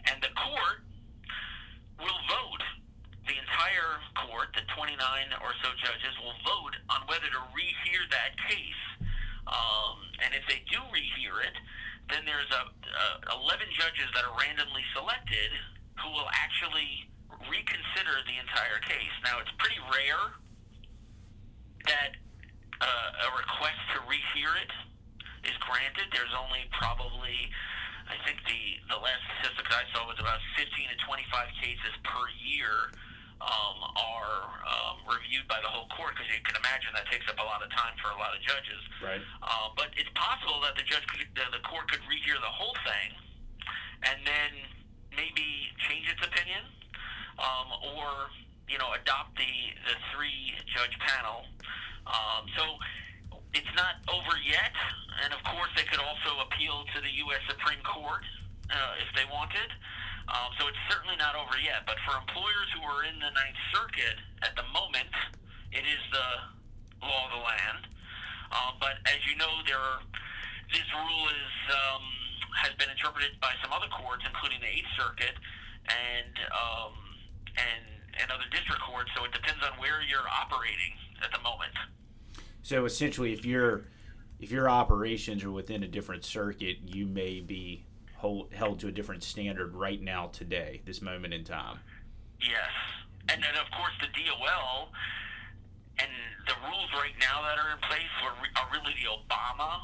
And 0.08 0.22
the 0.22 0.32
court 0.34 0.86
will 1.98 2.20
vote. 2.30 2.62
The 3.26 3.34
entire 3.34 3.98
court, 4.14 4.54
the 4.54 4.62
29 4.70 4.94
or 5.42 5.50
so 5.58 5.74
judges, 5.82 6.14
will 6.22 6.38
vote 6.46 6.78
on 6.94 7.02
whether 7.10 7.26
to 7.26 7.42
rehear 7.50 8.06
that 8.14 8.38
case. 8.46 8.82
Um, 9.50 9.98
and 10.22 10.30
if 10.34 10.46
they 10.46 10.62
do 10.70 10.78
rehear 10.94 11.42
it, 11.42 11.58
then 12.06 12.22
there's 12.22 12.50
a, 12.54 12.70
a 12.70 13.34
11 13.34 13.66
judges 13.74 14.06
that 14.14 14.22
are 14.22 14.34
randomly 14.38 14.86
selected 14.94 15.50
who 16.02 16.08
will 16.12 16.28
actually 16.32 17.08
reconsider 17.50 18.16
the 18.26 18.36
entire 18.38 18.80
case. 18.84 19.12
Now, 19.24 19.40
it's 19.40 19.52
pretty 19.58 19.80
rare 19.92 20.24
that 21.86 22.16
uh, 22.80 23.26
a 23.26 23.28
request 23.36 23.80
to 23.94 23.98
rehear 24.04 24.52
it 24.60 24.72
is 25.46 25.56
granted. 25.64 26.12
There's 26.12 26.34
only 26.36 26.66
probably, 26.74 27.48
I 28.10 28.18
think 28.26 28.42
the 28.44 28.62
the 28.92 28.98
last 29.00 29.22
statistics 29.38 29.70
I 29.72 29.84
saw 29.94 30.06
was 30.06 30.18
about 30.20 30.38
15 30.58 30.68
to 30.68 30.96
25 31.06 31.62
cases 31.62 31.94
per 32.04 32.24
year 32.42 32.92
um, 33.40 33.78
are 33.94 34.40
um, 34.64 34.96
reviewed 35.04 35.44
by 35.48 35.60
the 35.60 35.68
whole 35.68 35.88
court 35.92 36.16
because 36.16 36.28
you 36.32 36.40
can 36.44 36.56
imagine 36.56 36.88
that 36.96 37.04
takes 37.12 37.28
up 37.28 37.36
a 37.36 37.46
lot 37.46 37.60
of 37.60 37.68
time 37.72 37.92
for 38.00 38.12
a 38.12 38.18
lot 38.18 38.32
of 38.32 38.40
judges. 38.40 38.80
Right. 39.00 39.20
Uh, 39.44 39.72
but 39.76 39.92
it's 39.96 40.10
possible 40.16 40.60
that 40.64 40.76
the 40.76 40.86
judge 40.86 41.04
could, 41.08 41.28
the, 41.36 41.44
the 41.52 41.62
court 41.64 41.88
could 41.92 42.04
rehear 42.08 42.40
the 42.40 42.52
whole 42.52 42.76
thing, 42.84 43.08
and 44.08 44.18
then 44.24 44.52
maybe 45.16 45.72
change 45.88 46.06
its 46.06 46.22
opinion, 46.22 46.62
um, 47.40 47.68
or 47.96 48.30
you 48.68 48.78
know 48.78 48.92
adopt 48.94 49.34
the 49.36 49.54
the 49.88 49.96
three 50.12 50.54
judge 50.70 50.94
panel. 51.00 51.48
Um, 52.06 52.46
so 52.54 52.78
it's 53.56 53.72
not 53.74 53.98
over 54.12 54.36
yet, 54.44 54.76
and 55.24 55.32
of 55.32 55.42
course 55.42 55.72
they 55.74 55.88
could 55.88 56.00
also 56.00 56.44
appeal 56.44 56.84
to 56.94 57.00
the 57.00 57.10
U.S. 57.26 57.42
Supreme 57.48 57.82
Court 57.82 58.22
uh, 58.70 59.02
if 59.02 59.10
they 59.16 59.26
wanted. 59.32 59.72
Um, 60.26 60.50
so 60.58 60.66
it's 60.66 60.82
certainly 60.90 61.16
not 61.16 61.38
over 61.38 61.54
yet. 61.58 61.86
But 61.86 61.96
for 62.02 62.18
employers 62.18 62.68
who 62.74 62.82
are 62.82 63.06
in 63.06 63.16
the 63.22 63.30
Ninth 63.30 63.60
Circuit 63.70 64.18
at 64.42 64.58
the 64.58 64.66
moment, 64.74 65.10
it 65.70 65.86
is 65.86 66.02
the 66.10 66.28
law 67.06 67.30
of 67.30 67.32
the 67.32 67.42
land. 67.42 67.86
Uh, 68.50 68.72
but 68.78 68.98
as 69.06 69.22
you 69.26 69.38
know, 69.38 69.62
there 69.66 69.78
are, 69.78 70.02
this 70.70 70.86
rule 70.94 71.26
is 71.30 71.54
um, 71.70 72.04
has 72.56 72.72
been 72.80 72.88
interpreted 72.90 73.38
by 73.40 73.52
some 73.62 73.72
other 73.72 73.88
courts, 73.92 74.24
including 74.26 74.60
the 74.60 74.72
Eighth 74.72 74.90
Circuit 74.96 75.36
and 75.86 76.34
um, 76.50 76.92
and 77.56 77.84
and 78.20 78.30
other 78.30 78.48
district 78.50 78.80
courts. 78.82 79.10
So 79.16 79.24
it 79.24 79.32
depends 79.32 79.62
on 79.62 79.78
where 79.78 80.00
you're 80.02 80.28
operating 80.28 80.96
at 81.22 81.30
the 81.32 81.40
moment. 81.40 81.72
So 82.62 82.84
essentially, 82.84 83.32
if 83.32 83.44
your 83.44 83.84
if 84.40 84.50
your 84.50 84.68
operations 84.68 85.44
are 85.44 85.52
within 85.52 85.82
a 85.82 85.88
different 85.88 86.24
circuit, 86.24 86.78
you 86.84 87.06
may 87.06 87.40
be 87.40 87.84
hold, 88.16 88.52
held 88.52 88.80
to 88.80 88.88
a 88.88 88.92
different 88.92 89.22
standard 89.22 89.74
right 89.74 90.00
now, 90.00 90.26
today, 90.26 90.82
this 90.84 91.00
moment 91.00 91.32
in 91.32 91.44
time. 91.44 91.78
Yes, 92.40 92.72
and 93.28 93.42
then 93.42 93.54
of 93.60 93.70
course 93.70 93.92
the 94.00 94.08
DOL 94.08 94.92
and 95.98 96.10
the 96.46 96.54
rules 96.68 96.90
right 96.92 97.16
now 97.20 97.42
that 97.42 97.56
are 97.58 97.72
in 97.72 97.78
place 97.80 98.12
are, 98.22 98.32
are 98.32 98.68
really 98.72 98.94
the 99.00 99.08
Obama 99.08 99.80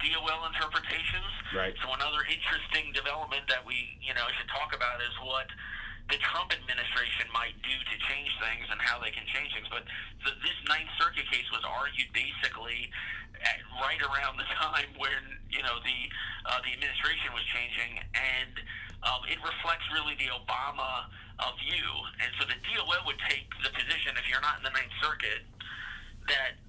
DOL 0.00 0.42
interpretations. 0.48 1.30
Right. 1.54 1.76
So 1.84 1.92
another 1.92 2.24
interesting 2.26 2.92
development 2.92 3.44
that 3.48 3.64
we 3.64 3.96
you 4.00 4.16
know 4.16 4.26
should 4.36 4.48
talk 4.48 4.72
about 4.72 5.00
is 5.00 5.14
what 5.22 5.48
the 6.10 6.18
Trump 6.18 6.50
administration 6.50 7.30
might 7.30 7.54
do 7.62 7.70
to 7.70 7.96
change 8.10 8.34
things 8.42 8.66
and 8.68 8.82
how 8.82 8.98
they 8.98 9.14
can 9.14 9.22
change 9.30 9.54
things. 9.54 9.70
But 9.70 9.86
the, 10.26 10.34
this 10.42 10.58
Ninth 10.66 10.90
Circuit 10.98 11.24
case 11.30 11.46
was 11.54 11.62
argued 11.62 12.10
basically 12.10 12.90
at, 13.38 13.62
right 13.78 14.02
around 14.02 14.36
the 14.36 14.48
time 14.58 14.90
when 14.98 15.22
you 15.48 15.62
know 15.62 15.78
the 15.86 15.98
uh, 16.50 16.58
the 16.66 16.74
administration 16.74 17.30
was 17.32 17.46
changing, 17.54 18.02
and 18.16 18.52
um, 19.06 19.22
it 19.30 19.38
reflects 19.40 19.86
really 19.94 20.18
the 20.18 20.28
Obama 20.34 21.08
uh, 21.40 21.52
view. 21.62 21.88
And 22.20 22.30
so 22.36 22.44
the 22.44 22.58
DOL 22.58 23.06
would 23.06 23.20
take 23.30 23.48
the 23.64 23.72
position 23.72 24.18
if 24.18 24.28
you're 24.28 24.44
not 24.44 24.60
in 24.60 24.64
the 24.66 24.74
Ninth 24.74 24.92
Circuit 25.00 25.46
that 26.28 26.59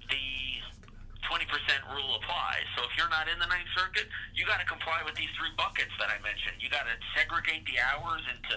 20% 1.46 1.94
rule 1.94 2.14
applies. 2.22 2.66
So 2.76 2.84
if 2.86 2.94
you're 2.96 3.10
not 3.10 3.26
in 3.26 3.38
the 3.38 3.46
Ninth 3.50 3.68
Circuit, 3.74 4.06
you 4.34 4.46
got 4.46 4.60
to 4.60 4.66
comply 4.66 5.02
with 5.04 5.14
these 5.14 5.30
three 5.38 5.50
buckets 5.58 5.90
that 5.98 6.06
I 6.10 6.22
mentioned. 6.22 6.62
You 6.62 6.70
got 6.70 6.86
to 6.86 6.94
segregate 7.18 7.66
the 7.66 7.82
hours 7.82 8.22
into 8.30 8.54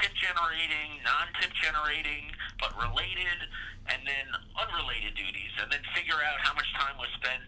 tip 0.00 0.12
generating, 0.16 1.00
non-tip 1.04 1.52
generating, 1.60 2.32
but 2.60 2.72
related, 2.80 3.38
and 3.92 4.00
then 4.08 4.26
unrelated 4.56 5.12
duties, 5.14 5.52
and 5.60 5.68
then 5.68 5.80
figure 5.92 6.18
out 6.24 6.40
how 6.40 6.52
much 6.56 6.68
time 6.76 6.96
was 6.96 7.08
spent 7.20 7.44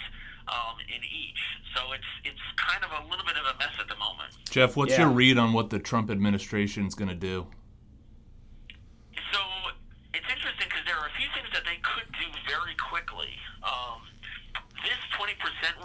um, 0.48 0.76
in 0.88 1.00
each. 1.04 1.42
So 1.76 1.92
it's 1.92 2.10
it's 2.24 2.44
kind 2.56 2.84
of 2.84 2.92
a 2.92 3.02
little 3.08 3.24
bit 3.24 3.36
of 3.36 3.44
a 3.48 3.54
mess 3.60 3.74
at 3.80 3.88
the 3.88 3.96
moment. 3.96 4.32
Jeff, 4.48 4.76
what's 4.76 4.92
Yeah. 4.96 5.08
your 5.08 5.12
read 5.12 5.36
on 5.36 5.52
what 5.52 5.68
the 5.70 5.78
Trump 5.80 6.10
administration 6.10 6.86
is 6.86 6.94
going 6.94 7.12
to 7.12 7.18
do? 7.18 7.48
So 9.32 9.40
it's 10.14 10.28
interesting 10.28 10.68
because 10.68 10.84
there 10.88 10.96
are 10.96 11.08
a 11.08 11.16
few 11.20 11.28
things 11.36 11.48
that 11.52 11.64
they 11.68 11.76
could 11.84 12.08
do 12.16 12.28
very 12.48 12.74
quickly. 12.80 13.28
Um, 13.60 14.08
this 14.86 14.96
20% 15.18 15.34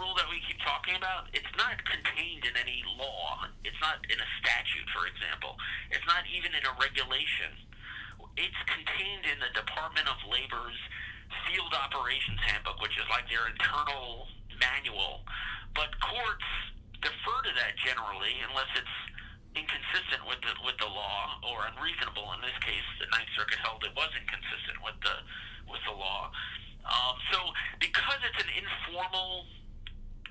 rule 0.00 0.14
that 0.16 0.24
we 0.30 0.38
keep 0.46 0.56
talking 0.64 0.94
about, 0.96 1.26
it's 1.54 1.62
not 1.62 1.78
contained 1.86 2.42
in 2.42 2.54
any 2.58 2.82
law. 2.98 3.46
It's 3.62 3.78
not 3.78 4.02
in 4.10 4.18
a 4.18 4.28
statute, 4.42 4.90
for 4.90 5.06
example. 5.06 5.54
It's 5.94 6.02
not 6.02 6.26
even 6.26 6.50
in 6.50 6.66
a 6.66 6.74
regulation. 6.82 7.54
It's 8.34 8.58
contained 8.66 9.22
in 9.30 9.38
the 9.38 9.54
Department 9.54 10.10
of 10.10 10.18
Labor's 10.26 10.74
Field 11.46 11.70
Operations 11.70 12.42
Handbook, 12.42 12.82
which 12.82 12.98
is 12.98 13.06
like 13.06 13.30
their 13.30 13.46
internal 13.46 14.26
manual. 14.58 15.22
But 15.78 15.94
courts 16.02 16.50
defer 16.98 17.38
to 17.46 17.52
that 17.54 17.78
generally 17.78 18.34
unless 18.50 18.74
it's 18.74 18.98
inconsistent 19.54 20.26
with 20.26 20.42
the 20.42 20.58
with 20.66 20.74
the 20.82 20.90
law 20.90 21.38
or 21.46 21.70
unreasonable. 21.70 22.34
In 22.34 22.42
this 22.42 22.58
case, 22.66 22.82
the 22.98 23.06
Ninth 23.14 23.30
Circuit 23.38 23.62
held 23.62 23.86
it 23.86 23.94
was 23.94 24.10
inconsistent 24.18 24.82
with 24.82 24.98
the 25.06 25.22
with 25.70 25.86
the 25.86 25.94
law. 25.94 26.34
Um, 26.82 27.14
so, 27.30 27.38
because 27.78 28.18
it's 28.26 28.42
an 28.42 28.50
informal 28.58 29.46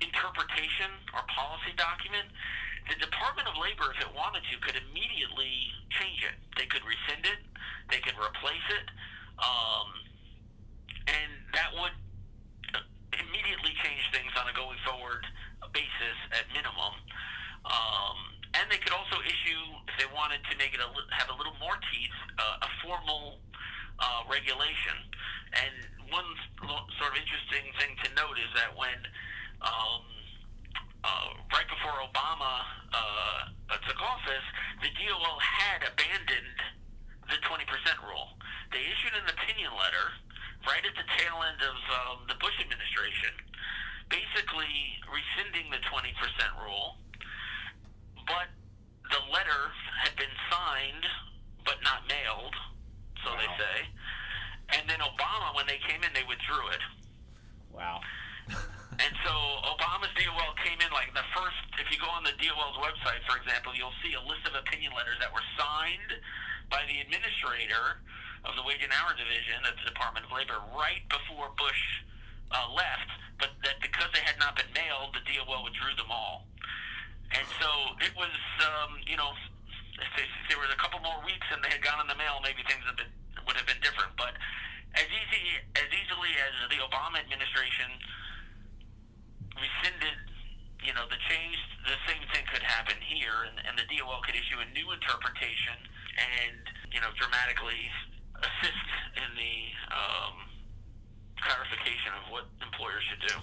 interpretation 0.04 0.92
or 1.16 1.24
policy 1.32 1.72
document, 1.80 2.28
the 2.88 3.00
Department 3.00 3.48
of 3.48 3.56
Labor, 3.56 3.88
if 3.96 4.04
it 4.04 4.12
wanted 4.12 4.44
to, 4.52 4.60
could 4.60 4.76
immediately 4.76 5.72
change 5.96 6.20
it. 6.20 6.36
They 6.60 6.68
could 6.68 6.84
rescind 6.84 7.24
it. 7.24 7.40
They 7.88 8.00
could 8.00 8.16
replace 8.16 8.64
it, 8.72 8.86
um, 9.40 9.88
and 11.04 11.30
that 11.52 11.68
would 11.76 11.92
immediately 13.12 13.76
change 13.84 14.02
things 14.10 14.32
on 14.40 14.48
a 14.48 14.54
going 14.56 14.80
forward 14.88 15.24
basis 15.72 16.18
at 16.32 16.48
minimum. 16.56 16.94
Um, 17.64 18.18
and 18.56 18.70
they 18.70 18.80
could 18.80 18.96
also 18.96 19.20
issue, 19.20 19.62
if 19.88 19.94
they 20.00 20.08
wanted 20.14 20.40
to 20.48 20.54
make 20.56 20.72
it 20.72 20.80
a, 20.80 20.88
have 21.12 21.28
a 21.28 21.36
little 21.36 21.56
more 21.60 21.76
teeth, 21.92 22.16
uh, 22.38 22.66
a 22.66 22.70
formal 22.80 23.40
uh, 24.00 24.22
regulation. 24.30 24.96
And 25.54 25.74
one 26.08 26.26
sort 26.98 27.12
of 27.12 27.18
interesting 27.20 27.68
thing 27.78 27.98
to 28.04 28.08
note 28.16 28.38
is 28.40 28.50
that 28.56 28.72
when 28.74 28.96
um, 29.62 30.02
uh, 31.04 31.28
right 31.52 31.68
before 31.68 31.94
Obama 32.00 32.64
uh, 32.92 33.50
uh, 33.70 33.78
took 33.86 34.00
office, 34.00 34.46
the 34.80 34.90
DOL 34.96 35.38
had 35.38 35.84
abandoned 35.84 36.58
the 37.28 37.38
20% 37.44 37.62
rule. 38.04 38.36
They 38.72 38.82
issued 38.88 39.14
an 39.14 39.28
opinion 39.28 39.72
letter 39.76 40.16
right 40.66 40.84
at 40.84 40.96
the 40.96 41.06
tail 41.20 41.44
end 41.44 41.60
of 41.60 41.76
um, 41.92 42.16
the 42.28 42.36
Bush 42.40 42.56
administration, 42.60 43.32
basically 44.08 44.96
rescinding 45.08 45.68
the 45.70 45.80
20% 45.84 46.08
rule, 46.64 46.96
but 48.26 48.48
the 49.12 49.20
letter 49.32 49.72
had 50.02 50.16
been 50.16 50.32
signed 50.48 51.04
but 51.64 51.76
not 51.84 52.04
mailed, 52.08 52.56
so 53.24 53.32
they 53.36 53.48
say. 53.56 53.76
And 54.76 54.88
then 54.88 55.00
Obama, 55.00 55.54
when 55.54 55.66
they 55.66 55.80
came 55.86 56.02
in, 56.02 56.12
they 56.12 56.24
withdrew 56.28 56.68
it. 56.72 56.82
Wow. 57.72 58.00
And 58.94 59.14
so 59.26 59.34
Obama's 59.74 60.12
DOL 60.14 60.54
came 60.62 60.78
in 60.78 60.90
like 60.94 61.10
the 61.14 61.26
first. 61.34 61.58
If 61.82 61.90
you 61.90 61.98
go 61.98 62.06
on 62.14 62.22
the 62.22 62.36
DOL's 62.38 62.78
website, 62.78 63.26
for 63.26 63.34
example, 63.34 63.74
you'll 63.74 63.96
see 64.06 64.14
a 64.14 64.22
list 64.22 64.46
of 64.46 64.54
opinion 64.54 64.94
letters 64.94 65.18
that 65.18 65.34
were 65.34 65.42
signed 65.58 66.14
by 66.70 66.86
the 66.86 67.02
administrator 67.02 67.98
of 68.46 68.54
the 68.54 68.62
Wage 68.62 68.84
and 68.84 68.94
Hour 68.94 69.16
Division 69.18 69.66
at 69.66 69.74
the 69.82 69.86
Department 69.90 70.28
of 70.28 70.30
Labor 70.30 70.62
right 70.76 71.02
before 71.10 71.50
Bush 71.58 71.82
uh, 72.54 72.70
left, 72.70 73.10
but 73.42 73.56
that 73.66 73.82
because 73.82 74.12
they 74.14 74.22
had 74.22 74.38
not 74.38 74.54
been 74.54 74.70
mailed, 74.70 75.16
the 75.16 75.24
DOL 75.26 75.66
withdrew 75.66 75.96
them 75.98 76.12
all. 76.12 76.46
And 77.34 77.46
so 77.58 77.98
it 77.98 78.14
was, 78.14 78.30
um, 78.62 79.00
you 79.10 79.18
know, 79.18 79.34
if, 79.98 80.10
they, 80.14 80.22
if 80.22 80.46
there 80.54 80.60
was 80.62 80.70
a 80.70 80.78
couple 80.78 81.02
more 81.02 81.18
weeks 81.26 81.48
and 81.50 81.58
they 81.66 81.72
had 81.72 81.82
gone 81.82 81.98
in 81.98 82.06
the 82.06 82.14
mail, 82.14 82.38
maybe 82.46 82.62
things 82.68 82.84
have 82.86 82.94
been, 82.94 83.10
would 83.42 83.58
have 83.58 83.66
been 83.66 83.82
different. 83.82 84.14
But 84.14 84.38
as 84.94 85.08
easy 85.10 85.58
as 85.74 85.90
easily 85.90 86.30
as 86.38 86.54
the 86.70 86.78
Obama 86.78 87.18
administration 87.18 87.90
rescinded, 89.56 90.18
you 90.82 90.92
know, 90.92 91.06
the 91.08 91.20
change, 91.30 91.56
the 91.86 91.98
same 92.08 92.22
thing 92.32 92.44
could 92.52 92.62
happen 92.62 92.96
here, 93.00 93.46
and, 93.48 93.56
and 93.64 93.74
the 93.78 93.86
DOL 93.88 94.20
could 94.24 94.34
issue 94.34 94.58
a 94.60 94.68
new 94.74 94.92
interpretation 94.92 95.76
and 96.14 96.56
you 96.92 97.00
know 97.00 97.08
dramatically 97.18 97.90
assist 98.38 98.86
in 99.16 99.30
the 99.36 99.56
um, 99.94 100.34
clarification 101.40 102.12
of 102.22 102.30
what 102.30 102.44
employers 102.62 103.02
should 103.08 103.28
do. 103.28 103.34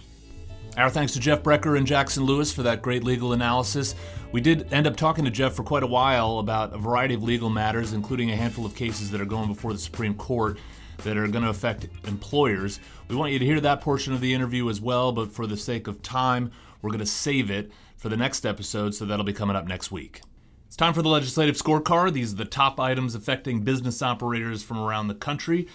Our 0.78 0.89
thanks 0.89 1.13
to 1.13 1.19
Jeff 1.19 1.43
Brecker 1.43 1.78
and 1.78 1.86
Jackson 1.86 2.24
Lewis 2.24 2.54
for 2.54 2.63
that 2.63 2.82
great 2.82 3.04
legal 3.04 3.34
analysis. 3.34 3.93
We 4.32 4.39
did 4.39 4.71
end 4.71 4.88
up 4.88 4.95
talking 4.95 5.26
to 5.26 5.32
Jeff 5.32 5.54
for 5.54 5.63
quite 5.63 5.84
a 5.84 5.88
while 5.88 6.39
about 6.39 6.74
a 6.74 6.78
variety 6.78 7.13
of 7.13 7.24
legal 7.24 7.50
matters, 7.50 7.91
including 7.91 8.32
a 8.32 8.36
handful 8.38 8.65
of 8.65 8.74
cases 8.74 9.12
that 9.12 9.19
are 9.19 9.26
going 9.26 9.50
before 9.50 9.74
the 9.74 9.80
Supreme 9.80 10.13
Court 10.13 10.58
that 11.04 11.18
are 11.18 11.28
going 11.28 11.44
to 11.44 11.50
affect 11.50 11.88
employers. 12.08 12.80
We 13.08 13.16
want 13.16 13.34
you 13.34 13.40
to 13.40 13.46
hear 13.46 13.60
that 13.60 13.82
portion 13.82 14.14
of 14.14 14.22
the 14.22 14.34
interview 14.34 14.70
as 14.70 14.80
well, 14.80 15.12
but 15.12 15.32
for 15.32 15.48
the 15.48 15.58
sake 15.58 15.88
of 15.88 16.02
time, 16.02 16.52
we're 16.82 16.92
going 16.92 17.00
to 17.00 17.06
save 17.06 17.52
it 17.52 17.72
for 17.98 18.10
the 18.10 18.18
next 18.18 18.46
episode, 18.46 18.96
so 18.96 19.06
that'll 19.06 19.26
be 19.26 19.34
coming 19.34 19.56
up 19.56 19.68
next 19.68 19.92
week. 19.92 20.22
It's 20.68 20.78
time 20.78 20.94
for 20.94 21.02
the 21.02 21.10
legislative 21.10 21.56
scorecard. 21.56 22.14
These 22.14 22.34
are 22.34 22.38
the 22.38 22.46
top 22.46 22.80
items 22.80 23.14
affecting 23.14 23.62
business 23.62 24.02
operators 24.02 24.64
from 24.64 24.80
around 24.80 25.08
the 25.08 25.16
country. 25.16 25.68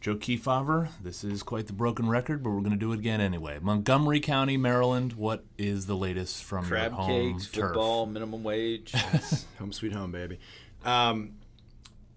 Joe 0.00 0.16
Kefauver, 0.16 0.90
this 1.02 1.24
is 1.24 1.42
quite 1.42 1.66
the 1.66 1.72
broken 1.72 2.08
record, 2.08 2.42
but 2.42 2.50
we're 2.50 2.60
going 2.60 2.72
to 2.72 2.76
do 2.76 2.92
it 2.92 2.98
again 2.98 3.22
anyway. 3.22 3.58
Montgomery 3.60 4.20
County, 4.20 4.58
Maryland, 4.58 5.14
what 5.14 5.44
is 5.56 5.86
the 5.86 5.96
latest 5.96 6.44
from 6.44 6.66
Crab 6.66 6.92
your 6.92 7.00
home 7.00 7.32
cakes, 7.32 7.48
turf? 7.50 7.68
football, 7.68 8.04
minimum 8.04 8.44
wage. 8.44 8.92
home 9.58 9.72
sweet 9.72 9.92
home, 9.92 10.12
baby. 10.12 10.38
Um, 10.84 11.32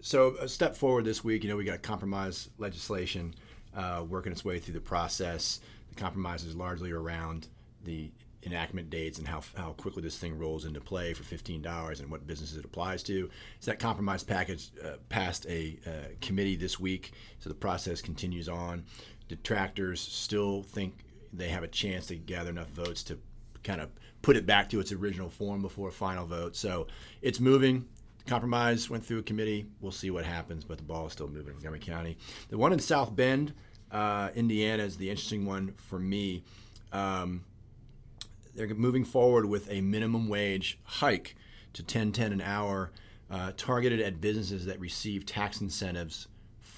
so 0.08 0.36
a 0.40 0.48
step 0.48 0.74
forward 0.74 1.04
this 1.04 1.22
week, 1.22 1.44
you 1.44 1.50
know, 1.50 1.56
we 1.56 1.64
got 1.64 1.82
compromise 1.82 2.48
legislation 2.56 3.34
uh, 3.76 4.02
working 4.08 4.32
its 4.32 4.42
way 4.42 4.58
through 4.58 4.72
the 4.72 4.80
process. 4.80 5.60
The 5.90 5.96
compromise 5.96 6.44
is 6.44 6.56
largely 6.56 6.92
around 6.92 7.48
the 7.84 8.10
enactment 8.46 8.88
dates 8.88 9.18
and 9.18 9.28
how, 9.28 9.42
how 9.54 9.72
quickly 9.72 10.00
this 10.00 10.16
thing 10.16 10.38
rolls 10.38 10.64
into 10.64 10.80
play 10.80 11.12
for 11.12 11.24
$15 11.24 12.00
and 12.00 12.10
what 12.10 12.26
businesses 12.26 12.56
it 12.56 12.64
applies 12.64 13.02
to. 13.02 13.28
So 13.60 13.70
that 13.70 13.80
compromise 13.80 14.24
package 14.24 14.70
uh, 14.82 14.92
passed 15.10 15.44
a 15.44 15.78
uh, 15.86 15.90
committee 16.22 16.56
this 16.56 16.80
week, 16.80 17.12
so 17.38 17.50
the 17.50 17.54
process 17.54 18.00
continues 18.00 18.48
on. 18.48 18.86
Detractors 19.28 20.00
still 20.00 20.62
think 20.62 21.04
they 21.34 21.50
have 21.50 21.64
a 21.64 21.68
chance 21.68 22.06
to 22.06 22.16
gather 22.16 22.48
enough 22.48 22.70
votes 22.70 23.02
to 23.02 23.18
kind 23.62 23.82
of 23.82 23.90
put 24.22 24.36
it 24.36 24.46
back 24.46 24.70
to 24.70 24.80
its 24.80 24.90
original 24.90 25.28
form 25.28 25.60
before 25.60 25.90
a 25.90 25.92
final 25.92 26.24
vote. 26.24 26.56
So 26.56 26.86
it's 27.20 27.40
moving. 27.40 27.86
Compromise 28.28 28.90
went 28.90 29.04
through 29.04 29.20
a 29.20 29.22
committee. 29.22 29.66
We'll 29.80 29.90
see 29.90 30.10
what 30.10 30.24
happens, 30.24 30.62
but 30.62 30.76
the 30.76 30.84
ball 30.84 31.06
is 31.06 31.14
still 31.14 31.28
moving 31.28 31.46
in 31.46 31.52
Montgomery 31.54 31.80
County. 31.80 32.18
The 32.50 32.58
one 32.58 32.74
in 32.74 32.78
South 32.78 33.16
Bend, 33.16 33.54
uh, 33.90 34.28
Indiana, 34.34 34.82
is 34.82 34.98
the 34.98 35.08
interesting 35.08 35.46
one 35.46 35.72
for 35.76 35.98
me. 35.98 36.44
Um, 36.92 37.44
they're 38.54 38.68
moving 38.74 39.04
forward 39.04 39.46
with 39.46 39.70
a 39.70 39.80
minimum 39.80 40.28
wage 40.28 40.78
hike 40.84 41.36
to 41.72 41.82
10.10 41.82 42.32
an 42.32 42.40
hour, 42.42 42.90
uh, 43.30 43.52
targeted 43.56 44.00
at 44.00 44.20
businesses 44.20 44.66
that 44.66 44.78
receive 44.78 45.24
tax 45.24 45.62
incentives 45.62 46.28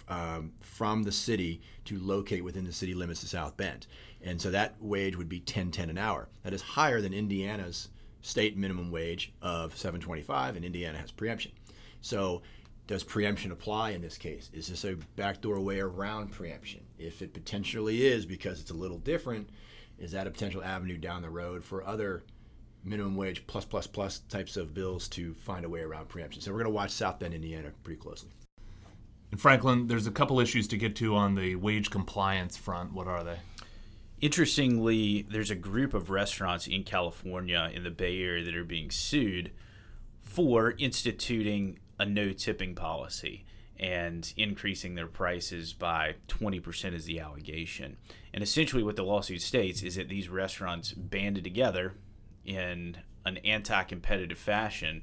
um, 0.09 0.53
from 0.61 1.03
the 1.03 1.13
city 1.13 1.61
to 1.85 1.99
locate 1.99 2.45
within 2.45 2.65
the 2.65 2.73
city 2.73 2.95
limits 2.95 3.25
of 3.25 3.29
South 3.29 3.57
Bend. 3.57 3.89
And 4.23 4.41
so 4.41 4.53
that 4.53 4.77
wage 4.81 5.17
would 5.17 5.29
be 5.29 5.41
10.10 5.41 5.91
an 5.91 5.99
hour. 5.99 6.29
That 6.45 6.53
is 6.53 6.63
higher 6.63 7.01
than 7.01 7.13
Indiana's 7.13 7.89
state 8.23 8.57
minimum 8.57 8.91
wage 8.91 9.33
of 9.43 9.77
725, 9.77 10.57
and 10.57 10.65
Indiana 10.65 10.99
has 10.99 11.11
preemption. 11.11 11.53
So 12.01 12.43
does 12.87 13.05
preemption 13.05 13.53
apply 13.53 13.91
in 13.91 14.03
this 14.03 14.19
case? 14.19 14.51
Is 14.53 14.69
this 14.69 14.85
a 14.85 14.97
backdoor 15.17 15.61
way 15.61 15.81
around 15.81 16.33
preemption? 16.33 16.81
If 16.99 17.23
it 17.23 17.33
potentially 17.33 18.07
is 18.07 18.27
because 18.27 18.61
it's 18.61 18.73
a 18.73 18.75
little 18.75 18.99
different, 18.99 19.49
is 19.99 20.13
that 20.13 20.27
a 20.27 20.31
potential 20.31 20.63
avenue 20.65 20.99
down 20.99 21.23
the 21.23 21.31
road 21.31 21.63
for 21.63 21.87
other 21.87 22.25
minimum 22.83 23.15
wage 23.15 23.47
plus 23.47 23.65
plus 23.65 23.87
plus 23.87 24.21
types 24.31 24.57
of 24.57 24.75
bills 24.75 25.07
to 25.09 25.35
find 25.35 25.65
a 25.65 25.69
way 25.69 25.81
around 25.81 26.09
preemption? 26.09 26.43
So 26.43 26.51
we're 26.51 26.59
going 26.59 26.73
to 26.73 26.75
watch 26.75 26.91
South 26.91 27.19
Bend, 27.19 27.35
Indiana 27.35 27.71
pretty 27.85 28.01
closely. 28.01 28.31
And 29.31 29.41
Franklin, 29.41 29.87
there's 29.87 30.09
a 30.09 30.11
couple 30.11 30.41
issues 30.41 30.67
to 30.69 30.77
get 30.77 30.97
to 30.97 31.15
on 31.15 31.37
the 31.37 31.55
wage 31.55 31.91
compliance 31.91 32.57
front. 32.57 32.93
What 32.93 33.07
are 33.07 33.23
they? 33.23 33.39
Interestingly, 34.21 35.23
there's 35.23 35.51
a 35.51 35.55
group 35.55 35.95
of 35.95 36.11
restaurants 36.11 36.67
in 36.67 36.85
California 36.85 37.71
in 37.73 37.85
the 37.85 37.91
Bay 37.91 38.23
Area 38.23 38.45
that 38.45 38.55
are 38.55 38.65
being 38.65 38.91
sued 38.91 39.51
for 40.21 40.75
instituting 40.79 41.79
a 41.99 42.05
no 42.05 42.33
tipping 42.33 42.75
policy 42.75 43.45
and 43.79 44.35
increasing 44.37 44.95
their 44.95 45.07
prices 45.07 45.73
by 45.73 46.15
20% 46.29 46.93
is 46.93 47.07
the 47.07 47.19
allegation. 47.19 47.97
And 48.35 48.43
essentially, 48.43 48.83
what 48.83 48.97
the 48.97 49.05
lawsuit 49.05 49.41
states 49.41 49.83
is 49.83 49.97
that 49.97 50.11
these 50.11 50.29
restaurants 50.29 50.93
banded 50.93 51.45
together 51.45 51.95
in 52.45 52.99
an 53.25 53.39
anti 53.39 53.83
competitive 53.85 54.39
fashion 54.39 55.03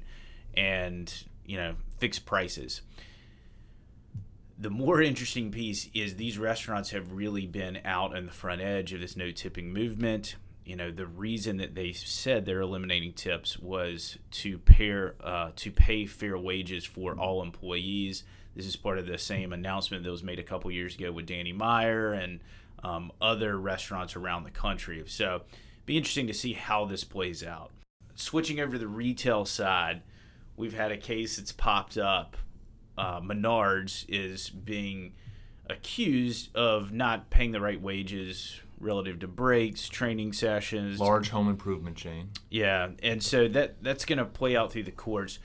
and, 0.54 1.12
you 1.44 1.56
know, 1.56 1.74
fixed 1.98 2.24
prices 2.24 2.82
the 4.58 4.70
more 4.70 5.00
interesting 5.00 5.52
piece 5.52 5.88
is 5.94 6.16
these 6.16 6.36
restaurants 6.36 6.90
have 6.90 7.12
really 7.12 7.46
been 7.46 7.78
out 7.84 8.16
on 8.16 8.26
the 8.26 8.32
front 8.32 8.60
edge 8.60 8.92
of 8.92 9.00
this 9.00 9.16
no 9.16 9.30
tipping 9.30 9.72
movement. 9.72 10.34
You 10.64 10.74
know, 10.74 10.90
the 10.90 11.06
reason 11.06 11.58
that 11.58 11.76
they 11.76 11.92
said 11.92 12.44
they're 12.44 12.60
eliminating 12.60 13.12
tips 13.12 13.58
was 13.58 14.18
to 14.32 14.58
pair 14.58 15.14
uh, 15.22 15.52
to 15.56 15.70
pay 15.70 16.06
fair 16.06 16.36
wages 16.36 16.84
for 16.84 17.14
all 17.14 17.40
employees. 17.40 18.24
This 18.56 18.66
is 18.66 18.74
part 18.74 18.98
of 18.98 19.06
the 19.06 19.16
same 19.16 19.52
announcement 19.52 20.02
that 20.02 20.10
was 20.10 20.24
made 20.24 20.40
a 20.40 20.44
couple 20.44 20.70
years 20.72 20.96
ago 20.96 21.12
with 21.12 21.26
Danny 21.26 21.52
Meyer 21.52 22.12
and 22.12 22.40
um, 22.82 23.12
other 23.20 23.56
restaurants 23.56 24.16
around 24.16 24.42
the 24.42 24.50
country. 24.50 25.04
So, 25.06 25.42
be 25.86 25.96
interesting 25.96 26.26
to 26.26 26.34
see 26.34 26.52
how 26.52 26.84
this 26.84 27.04
plays 27.04 27.44
out. 27.44 27.70
Switching 28.16 28.60
over 28.60 28.72
to 28.72 28.78
the 28.78 28.88
retail 28.88 29.44
side, 29.44 30.02
we've 30.56 30.74
had 30.74 30.90
a 30.90 30.96
case 30.96 31.36
that's 31.36 31.52
popped 31.52 31.96
up 31.96 32.36
uh, 32.98 33.20
Menards 33.20 34.04
is 34.08 34.50
being 34.50 35.14
accused 35.70 36.54
of 36.56 36.92
not 36.92 37.30
paying 37.30 37.52
the 37.52 37.60
right 37.60 37.80
wages 37.80 38.60
relative 38.80 39.18
to 39.20 39.28
breaks, 39.28 39.88
training 39.88 40.32
sessions, 40.32 40.98
large 41.00 41.30
home 41.30 41.48
improvement 41.48 41.96
chain. 41.96 42.30
Yeah, 42.50 42.90
and 43.02 43.22
so 43.22 43.48
that 43.48 43.82
that's 43.82 44.04
going 44.04 44.18
to 44.18 44.24
play 44.24 44.56
out 44.56 44.72
through 44.72 44.84
the 44.84 44.90
courts. 44.90 45.38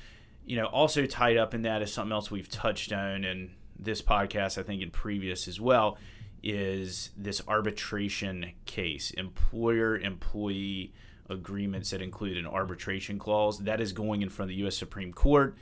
You 0.46 0.58
know, 0.58 0.66
also 0.66 1.06
tied 1.06 1.38
up 1.38 1.54
in 1.54 1.62
that 1.62 1.82
is 1.82 1.94
something 1.94 2.12
else 2.12 2.30
we've 2.30 2.50
touched 2.50 2.92
on 2.92 3.24
in 3.24 3.52
this 3.80 4.02
podcast, 4.02 4.58
I 4.58 4.64
think 4.64 4.82
in 4.82 4.92
previous 4.92 5.48
as 5.48 5.60
well, 5.60 5.98
is 6.42 7.12
this 7.16 7.42
arbitration 7.48 8.52
case, 8.66 9.12
employer 9.12 9.98
employee 9.98 10.94
agreements 11.30 11.92
that 11.92 12.02
include 12.02 12.38
an 12.38 12.46
arbitration 12.46 13.18
clause 13.18 13.60
that 13.60 13.80
is 13.80 13.94
going 13.94 14.22
in 14.22 14.30
front 14.30 14.52
of 14.52 14.56
the 14.56 14.62
U.S. 14.62 14.76
Supreme 14.76 15.14
Court 15.14 15.56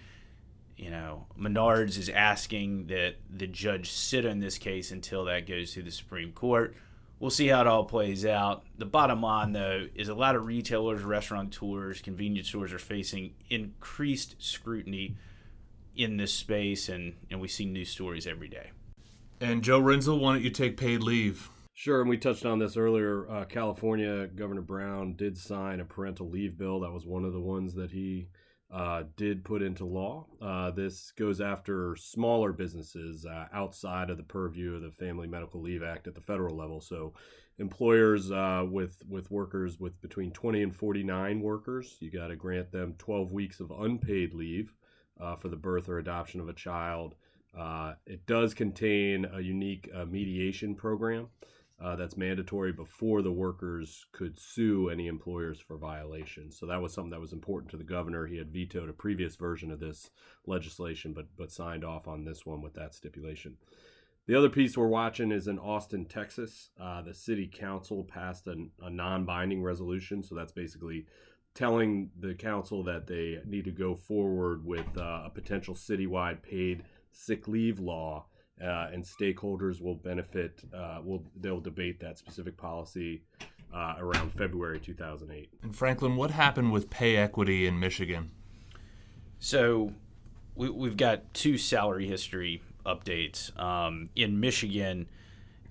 you 0.81 0.89
know, 0.89 1.27
Menards 1.39 1.99
is 1.99 2.09
asking 2.09 2.87
that 2.87 3.17
the 3.29 3.45
judge 3.45 3.91
sit 3.91 4.25
on 4.25 4.39
this 4.39 4.57
case 4.57 4.89
until 4.89 5.25
that 5.25 5.47
goes 5.47 5.73
to 5.73 5.83
the 5.83 5.91
Supreme 5.91 6.31
Court. 6.31 6.75
We'll 7.19 7.29
see 7.29 7.49
how 7.49 7.61
it 7.61 7.67
all 7.67 7.85
plays 7.85 8.25
out. 8.25 8.63
The 8.79 8.87
bottom 8.87 9.21
line, 9.21 9.53
though, 9.53 9.87
is 9.93 10.09
a 10.09 10.15
lot 10.15 10.35
of 10.35 10.47
retailers, 10.47 11.03
restaurateurs, 11.03 12.01
convenience 12.01 12.47
stores 12.47 12.73
are 12.73 12.79
facing 12.79 13.35
increased 13.47 14.37
scrutiny 14.39 15.17
in 15.95 16.17
this 16.17 16.33
space, 16.33 16.89
and, 16.89 17.13
and 17.29 17.39
we 17.39 17.47
see 17.47 17.65
new 17.65 17.85
stories 17.85 18.25
every 18.25 18.47
day. 18.47 18.71
And 19.39 19.63
Joe 19.63 19.79
Rinzel, 19.79 20.19
why 20.19 20.33
don't 20.33 20.43
you 20.43 20.49
take 20.49 20.77
paid 20.77 21.03
leave? 21.03 21.51
Sure, 21.75 22.01
and 22.01 22.09
we 22.09 22.17
touched 22.17 22.45
on 22.45 22.57
this 22.57 22.75
earlier. 22.75 23.29
Uh, 23.29 23.45
California 23.45 24.25
Governor 24.25 24.61
Brown 24.61 25.13
did 25.13 25.37
sign 25.37 25.79
a 25.79 25.85
parental 25.85 26.27
leave 26.27 26.57
bill. 26.57 26.79
That 26.79 26.91
was 26.91 27.05
one 27.05 27.23
of 27.23 27.33
the 27.33 27.39
ones 27.39 27.75
that 27.75 27.91
he 27.91 28.29
uh, 28.71 29.03
did 29.17 29.43
put 29.43 29.61
into 29.61 29.85
law. 29.85 30.25
Uh, 30.41 30.71
this 30.71 31.11
goes 31.11 31.41
after 31.41 31.95
smaller 31.97 32.53
businesses 32.53 33.25
uh, 33.25 33.47
outside 33.53 34.09
of 34.09 34.17
the 34.17 34.23
purview 34.23 34.75
of 34.75 34.81
the 34.81 34.91
Family 34.91 35.27
Medical 35.27 35.61
Leave 35.61 35.83
Act 35.83 36.07
at 36.07 36.15
the 36.15 36.21
federal 36.21 36.55
level. 36.55 36.79
So, 36.79 37.13
employers 37.59 38.31
uh, 38.31 38.65
with 38.69 39.03
with 39.09 39.29
workers 39.29 39.79
with 39.79 40.01
between 40.01 40.31
20 40.31 40.63
and 40.63 40.75
49 40.75 41.41
workers, 41.41 41.97
you 41.99 42.09
got 42.09 42.27
to 42.27 42.35
grant 42.35 42.71
them 42.71 42.95
12 42.97 43.33
weeks 43.33 43.59
of 43.59 43.71
unpaid 43.71 44.33
leave 44.33 44.73
uh, 45.19 45.35
for 45.35 45.49
the 45.49 45.57
birth 45.57 45.89
or 45.89 45.99
adoption 45.99 46.39
of 46.39 46.47
a 46.47 46.53
child. 46.53 47.15
Uh, 47.57 47.95
it 48.05 48.25
does 48.25 48.53
contain 48.53 49.25
a 49.33 49.41
unique 49.41 49.89
mediation 50.07 50.73
program 50.73 51.27
uh, 51.83 51.95
that's 51.95 52.17
mandatory 52.17 52.71
before 52.71 53.21
the 53.21 53.31
workers 53.31 54.05
could 54.11 54.39
sue 54.39 54.89
any 54.89 55.07
employers 55.07 55.59
for 55.59 55.77
violations. 55.77 56.57
So 56.57 56.65
that 56.67 56.81
was 56.81 56.93
something 56.93 57.11
that 57.11 57.19
was 57.19 57.33
important 57.33 57.71
to 57.71 57.77
the 57.77 57.83
governor. 57.83 58.27
He 58.27 58.37
had 58.37 58.51
vetoed 58.51 58.89
a 58.89 58.93
previous 58.93 59.35
version 59.35 59.71
of 59.71 59.79
this 59.79 60.11
legislation, 60.45 61.13
but 61.13 61.27
but 61.37 61.51
signed 61.51 61.83
off 61.83 62.07
on 62.07 62.23
this 62.23 62.45
one 62.45 62.61
with 62.61 62.73
that 62.75 62.93
stipulation. 62.93 63.57
The 64.27 64.35
other 64.35 64.49
piece 64.49 64.77
we're 64.77 64.87
watching 64.87 65.31
is 65.31 65.47
in 65.47 65.57
Austin, 65.57 66.05
Texas. 66.05 66.69
Uh, 66.79 67.01
the 67.01 67.13
city 67.13 67.49
council 67.51 68.03
passed 68.03 68.45
an, 68.47 68.69
a 68.81 68.89
non-binding 68.89 69.63
resolution, 69.63 70.21
so 70.21 70.35
that's 70.35 70.51
basically 70.51 71.07
telling 71.53 72.11
the 72.17 72.33
council 72.35 72.83
that 72.83 73.07
they 73.07 73.39
need 73.45 73.65
to 73.65 73.71
go 73.71 73.95
forward 73.95 74.63
with 74.63 74.85
uh, 74.97 75.23
a 75.25 75.31
potential 75.33 75.73
citywide 75.73 76.41
paid 76.43 76.83
sick 77.11 77.47
leave 77.47 77.79
law 77.79 78.25
uh, 78.61 78.89
and 78.93 79.03
stakeholders 79.03 79.81
will 79.81 79.95
benefit. 79.95 80.61
Uh, 80.73 80.99
will 81.03 81.23
they'll 81.39 81.59
debate 81.59 81.99
that 81.99 82.17
specific 82.17 82.57
policy 82.57 83.21
uh, 83.73 83.95
around 83.99 84.33
February 84.33 84.79
2008. 84.79 85.49
And 85.63 85.75
Franklin, 85.75 86.15
what 86.15 86.31
happened 86.31 86.71
with 86.71 86.89
pay 86.89 87.15
equity 87.15 87.65
in 87.65 87.79
Michigan? 87.79 88.31
So, 89.39 89.93
we, 90.55 90.69
we've 90.69 90.97
got 90.97 91.33
two 91.33 91.57
salary 91.57 92.07
history 92.07 92.61
updates. 92.85 93.57
Um, 93.59 94.09
in 94.15 94.39
Michigan, 94.39 95.07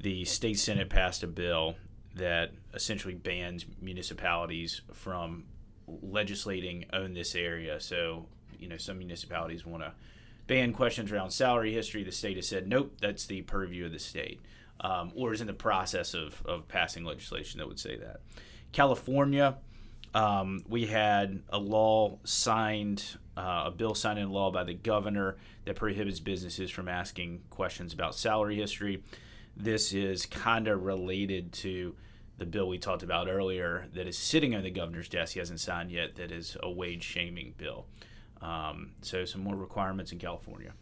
the 0.01 0.25
state 0.25 0.59
senate 0.59 0.89
passed 0.89 1.23
a 1.23 1.27
bill 1.27 1.77
that 2.17 2.51
essentially 2.75 3.15
bans 3.15 3.67
municipalities 3.81 4.81
from 4.93 5.45
legislating 6.03 6.87
on 6.93 7.15
this 7.15 7.35
area. 7.35 7.81
So, 7.81 8.27
you 8.59 8.69
know, 8.69 8.77
some 8.77 8.99
municipalities 8.99 9.65
want 9.67 9.83
to 9.83 9.93
ban 10.51 10.73
questions 10.73 11.13
around 11.13 11.31
salary 11.31 11.73
history. 11.73 12.03
The 12.03 12.11
state 12.11 12.35
has 12.35 12.49
said, 12.49 12.67
nope, 12.67 12.97
that's 13.01 13.25
the 13.25 13.43
purview 13.43 13.87
of 13.87 13.93
the 13.93 14.01
state, 14.01 14.41
um, 14.81 15.13
or 15.15 15.33
is 15.33 15.41
in 15.41 15.47
the 15.47 15.53
process 15.53 16.13
of, 16.13 16.45
of 16.45 16.67
passing 16.67 17.05
legislation 17.05 17.59
that 17.59 17.69
would 17.69 17.79
say 17.79 17.97
that. 17.99 18.21
California, 18.73 19.59
um, 20.13 20.59
we 20.69 20.87
had 20.87 21.41
a 21.51 21.59
law 21.61 22.19
signed, 22.25 23.17
uh, 23.37 23.63
a 23.67 23.71
bill 23.71 23.95
signed 23.95 24.19
into 24.19 24.33
law 24.33 24.51
by 24.51 24.65
the 24.65 24.75
governor 24.75 25.37
that 25.67 25.77
prohibits 25.77 26.19
businesses 26.19 26.69
from 26.69 26.89
asking 26.89 27.43
questions 27.49 27.93
about 27.93 28.17
salary 28.17 28.57
history. 28.57 29.05
This 29.57 29.93
is 29.93 30.27
kind 30.27 30.67
of 30.67 30.83
related 30.83 31.53
to 31.53 31.95
the 32.39 32.47
bill 32.47 32.67
we 32.67 32.79
talked 32.79 33.05
about 33.05 33.29
earlier 33.29 33.87
that 33.95 34.09
is 34.09 34.19
sitting 34.19 34.57
on 34.57 34.65
the 34.65 34.71
governor's 34.73 35.09
desk. 35.09 35.35
He 35.35 35.39
hasn't 35.39 35.61
signed 35.61 35.93
yet. 35.93 36.17
That 36.17 36.33
is 36.33 36.57
a 36.61 36.69
wage 36.69 37.05
shaming 37.05 37.55
bill. 37.57 37.87
Um, 38.43 38.93
so 39.03 39.25
some 39.25 39.43
more 39.43 39.57
requirements 39.57 40.13
in 40.13 40.19
California. 40.19 40.73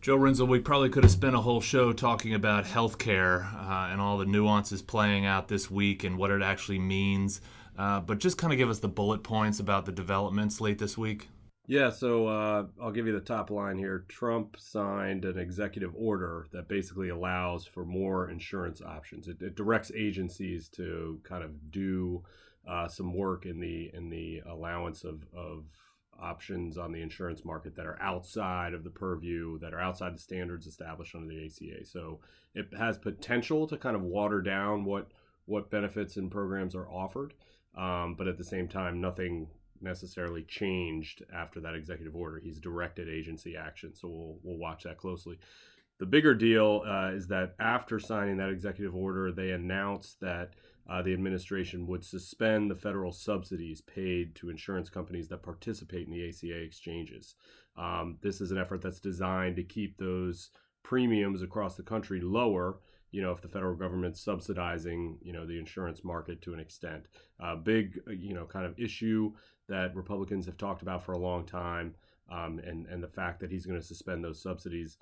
Joe 0.00 0.16
Rinzel, 0.16 0.46
we 0.46 0.60
probably 0.60 0.90
could 0.90 1.02
have 1.02 1.12
spent 1.12 1.34
a 1.34 1.40
whole 1.40 1.60
show 1.60 1.92
talking 1.92 2.32
about 2.32 2.64
healthcare 2.64 3.52
uh, 3.54 3.88
and 3.90 4.00
all 4.00 4.16
the 4.16 4.26
nuances 4.26 4.80
playing 4.80 5.26
out 5.26 5.48
this 5.48 5.70
week 5.70 6.04
and 6.04 6.16
what 6.16 6.30
it 6.30 6.40
actually 6.40 6.78
means. 6.78 7.40
Uh, 7.76 8.00
but 8.00 8.18
just 8.18 8.38
kind 8.38 8.52
of 8.52 8.58
give 8.58 8.70
us 8.70 8.78
the 8.78 8.88
bullet 8.88 9.22
points 9.22 9.58
about 9.58 9.86
the 9.86 9.92
developments 9.92 10.60
late 10.60 10.78
this 10.78 10.96
week. 10.96 11.28
Yeah, 11.66 11.90
so 11.90 12.26
uh, 12.26 12.66
I'll 12.80 12.92
give 12.92 13.06
you 13.06 13.12
the 13.12 13.20
top 13.20 13.50
line 13.50 13.76
here. 13.76 14.06
Trump 14.08 14.56
signed 14.58 15.26
an 15.26 15.38
executive 15.38 15.92
order 15.94 16.46
that 16.52 16.66
basically 16.66 17.10
allows 17.10 17.66
for 17.66 17.84
more 17.84 18.30
insurance 18.30 18.80
options. 18.80 19.28
It, 19.28 19.42
it 19.42 19.54
directs 19.54 19.92
agencies 19.94 20.68
to 20.70 21.20
kind 21.24 21.44
of 21.44 21.70
do 21.70 22.22
uh, 22.66 22.88
some 22.88 23.14
work 23.14 23.46
in 23.46 23.60
the 23.60 23.90
in 23.92 24.08
the 24.08 24.42
allowance 24.46 25.04
of, 25.04 25.26
of 25.36 25.64
options 26.20 26.76
on 26.76 26.92
the 26.92 27.02
insurance 27.02 27.44
market 27.44 27.76
that 27.76 27.86
are 27.86 28.00
outside 28.00 28.74
of 28.74 28.84
the 28.84 28.90
purview, 28.90 29.58
that 29.60 29.74
are 29.74 29.80
outside 29.80 30.14
the 30.14 30.20
standards 30.20 30.66
established 30.66 31.14
under 31.14 31.28
the 31.28 31.44
ACA. 31.44 31.84
So 31.84 32.20
it 32.54 32.68
has 32.76 32.98
potential 32.98 33.66
to 33.66 33.76
kind 33.76 33.96
of 33.96 34.02
water 34.02 34.40
down 34.40 34.84
what 34.84 35.08
what 35.46 35.70
benefits 35.70 36.18
and 36.18 36.30
programs 36.30 36.74
are 36.74 36.88
offered, 36.88 37.32
um, 37.74 38.14
but 38.18 38.28
at 38.28 38.36
the 38.36 38.44
same 38.44 38.68
time, 38.68 39.00
nothing 39.00 39.48
necessarily 39.80 40.42
changed 40.42 41.22
after 41.32 41.58
that 41.60 41.74
executive 41.74 42.14
order. 42.14 42.38
He's 42.38 42.58
directed 42.58 43.08
agency 43.08 43.56
action, 43.56 43.94
so 43.94 44.08
we'll 44.08 44.38
we'll 44.42 44.58
watch 44.58 44.84
that 44.84 44.98
closely. 44.98 45.38
The 45.98 46.06
bigger 46.06 46.34
deal 46.34 46.82
uh, 46.86 47.10
is 47.12 47.26
that 47.28 47.54
after 47.58 47.98
signing 47.98 48.36
that 48.36 48.50
executive 48.50 48.94
order, 48.94 49.32
they 49.32 49.50
announced 49.50 50.20
that 50.20 50.52
uh, 50.88 51.02
the 51.02 51.12
administration 51.12 51.86
would 51.86 52.04
suspend 52.04 52.70
the 52.70 52.74
federal 52.74 53.12
subsidies 53.12 53.80
paid 53.80 54.34
to 54.34 54.50
insurance 54.50 54.88
companies 54.88 55.28
that 55.28 55.42
participate 55.42 56.06
in 56.06 56.12
the 56.12 56.28
ACA 56.28 56.62
exchanges. 56.62 57.34
Um, 57.76 58.18
this 58.22 58.40
is 58.40 58.50
an 58.50 58.58
effort 58.58 58.82
that's 58.82 59.00
designed 59.00 59.56
to 59.56 59.62
keep 59.62 59.98
those 59.98 60.50
premiums 60.82 61.42
across 61.42 61.76
the 61.76 61.82
country 61.82 62.20
lower 62.20 62.78
you 63.10 63.20
know 63.20 63.32
if 63.32 63.42
the 63.42 63.48
federal 63.48 63.74
government's 63.74 64.22
subsidizing 64.22 65.18
you 65.20 65.32
know 65.32 65.44
the 65.44 65.58
insurance 65.58 66.02
market 66.04 66.40
to 66.40 66.54
an 66.54 66.60
extent 66.60 67.04
a 67.40 67.56
big 67.56 67.98
you 68.08 68.32
know 68.32 68.46
kind 68.46 68.64
of 68.64 68.78
issue 68.78 69.32
that 69.68 69.94
Republicans 69.94 70.46
have 70.46 70.56
talked 70.56 70.82
about 70.82 71.04
for 71.04 71.12
a 71.12 71.18
long 71.18 71.44
time, 71.44 71.94
um, 72.30 72.60
and 72.66 72.86
and 72.86 73.02
the 73.02 73.08
fact 73.08 73.40
that 73.40 73.50
he's 73.50 73.66
going 73.66 73.80
to 73.80 73.86
suspend 73.86 74.24
those 74.24 74.42
subsidies, 74.42 74.96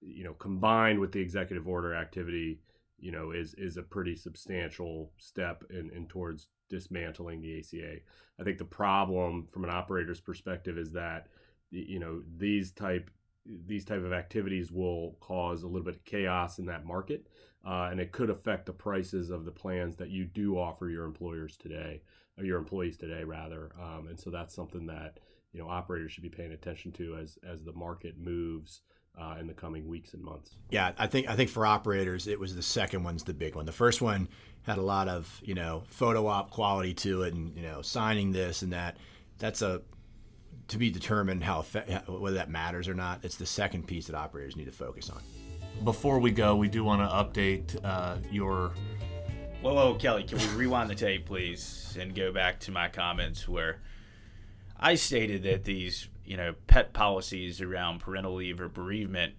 you 0.00 0.24
know, 0.24 0.34
combined 0.34 0.98
with 0.98 1.12
the 1.12 1.20
executive 1.20 1.68
order 1.68 1.94
activity, 1.94 2.60
you 2.98 3.12
know, 3.12 3.30
is 3.30 3.54
is 3.54 3.76
a 3.76 3.82
pretty 3.82 4.16
substantial 4.16 5.12
step 5.16 5.64
in, 5.70 5.90
in 5.90 6.06
towards 6.06 6.48
dismantling 6.70 7.40
the 7.40 7.58
ACA. 7.58 7.96
I 8.40 8.42
think 8.42 8.58
the 8.58 8.64
problem 8.64 9.46
from 9.46 9.64
an 9.64 9.70
operator's 9.70 10.20
perspective 10.20 10.78
is 10.78 10.92
that 10.92 11.28
you 11.70 11.98
know 11.98 12.22
these 12.36 12.72
type 12.72 13.10
these 13.46 13.84
type 13.84 14.02
of 14.02 14.12
activities 14.12 14.72
will 14.72 15.16
cause 15.20 15.62
a 15.62 15.66
little 15.66 15.84
bit 15.84 15.96
of 15.96 16.04
chaos 16.04 16.58
in 16.58 16.66
that 16.66 16.86
market, 16.86 17.26
uh, 17.66 17.88
and 17.90 18.00
it 18.00 18.12
could 18.12 18.30
affect 18.30 18.66
the 18.66 18.72
prices 18.72 19.30
of 19.30 19.44
the 19.44 19.50
plans 19.50 19.96
that 19.96 20.10
you 20.10 20.24
do 20.24 20.58
offer 20.58 20.88
your 20.88 21.04
employers 21.04 21.56
today 21.56 22.00
your 22.42 22.58
employees 22.58 22.96
today 22.96 23.22
rather 23.22 23.70
um, 23.80 24.08
and 24.08 24.18
so 24.18 24.30
that's 24.30 24.54
something 24.54 24.86
that 24.86 25.18
you 25.52 25.60
know 25.60 25.68
operators 25.68 26.10
should 26.10 26.22
be 26.22 26.28
paying 26.28 26.52
attention 26.52 26.90
to 26.90 27.16
as 27.16 27.38
as 27.48 27.62
the 27.62 27.72
market 27.72 28.18
moves 28.18 28.80
uh, 29.18 29.36
in 29.40 29.46
the 29.46 29.54
coming 29.54 29.86
weeks 29.88 30.14
and 30.14 30.22
months. 30.22 30.56
Yeah 30.70 30.92
i 30.98 31.06
think 31.06 31.28
i 31.28 31.36
think 31.36 31.50
for 31.50 31.66
operators 31.66 32.26
it 32.26 32.38
was 32.38 32.54
the 32.54 32.62
second 32.62 33.02
one's 33.04 33.24
the 33.24 33.34
big 33.34 33.54
one. 33.54 33.66
The 33.66 33.72
first 33.72 34.02
one 34.02 34.28
had 34.62 34.78
a 34.78 34.82
lot 34.82 35.08
of 35.08 35.40
you 35.44 35.54
know 35.54 35.84
photo 35.86 36.26
op 36.26 36.50
quality 36.50 36.94
to 36.94 37.22
it 37.22 37.34
and 37.34 37.56
you 37.56 37.62
know 37.62 37.82
signing 37.82 38.32
this 38.32 38.62
and 38.62 38.72
that. 38.72 38.96
That's 39.38 39.62
a 39.62 39.82
to 40.68 40.78
be 40.78 40.90
determined 40.90 41.44
how 41.44 41.62
whether 42.06 42.36
that 42.36 42.50
matters 42.50 42.88
or 42.88 42.94
not. 42.94 43.24
It's 43.24 43.36
the 43.36 43.46
second 43.46 43.86
piece 43.86 44.06
that 44.06 44.16
operators 44.16 44.56
need 44.56 44.66
to 44.66 44.72
focus 44.72 45.10
on. 45.10 45.22
Before 45.84 46.18
we 46.18 46.30
go 46.30 46.56
we 46.56 46.68
do 46.68 46.84
want 46.84 47.02
to 47.02 47.40
update 47.40 47.78
uh, 47.84 48.16
your 48.30 48.72
Whoa, 49.64 49.72
whoa, 49.72 49.94
Kelly, 49.94 50.24
can 50.24 50.36
we 50.36 50.46
rewind 50.48 50.90
the 50.90 50.94
tape, 50.94 51.24
please, 51.24 51.96
and 51.98 52.14
go 52.14 52.30
back 52.30 52.60
to 52.60 52.70
my 52.70 52.90
comments 52.90 53.48
where 53.48 53.80
I 54.78 54.94
stated 54.96 55.44
that 55.44 55.64
these, 55.64 56.06
you 56.24 56.36
know, 56.36 56.54
pet 56.66 56.92
policies 56.92 57.60
around 57.60 58.00
parental 58.00 58.34
leave 58.34 58.60
or 58.60 58.68
bereavement, 58.68 59.34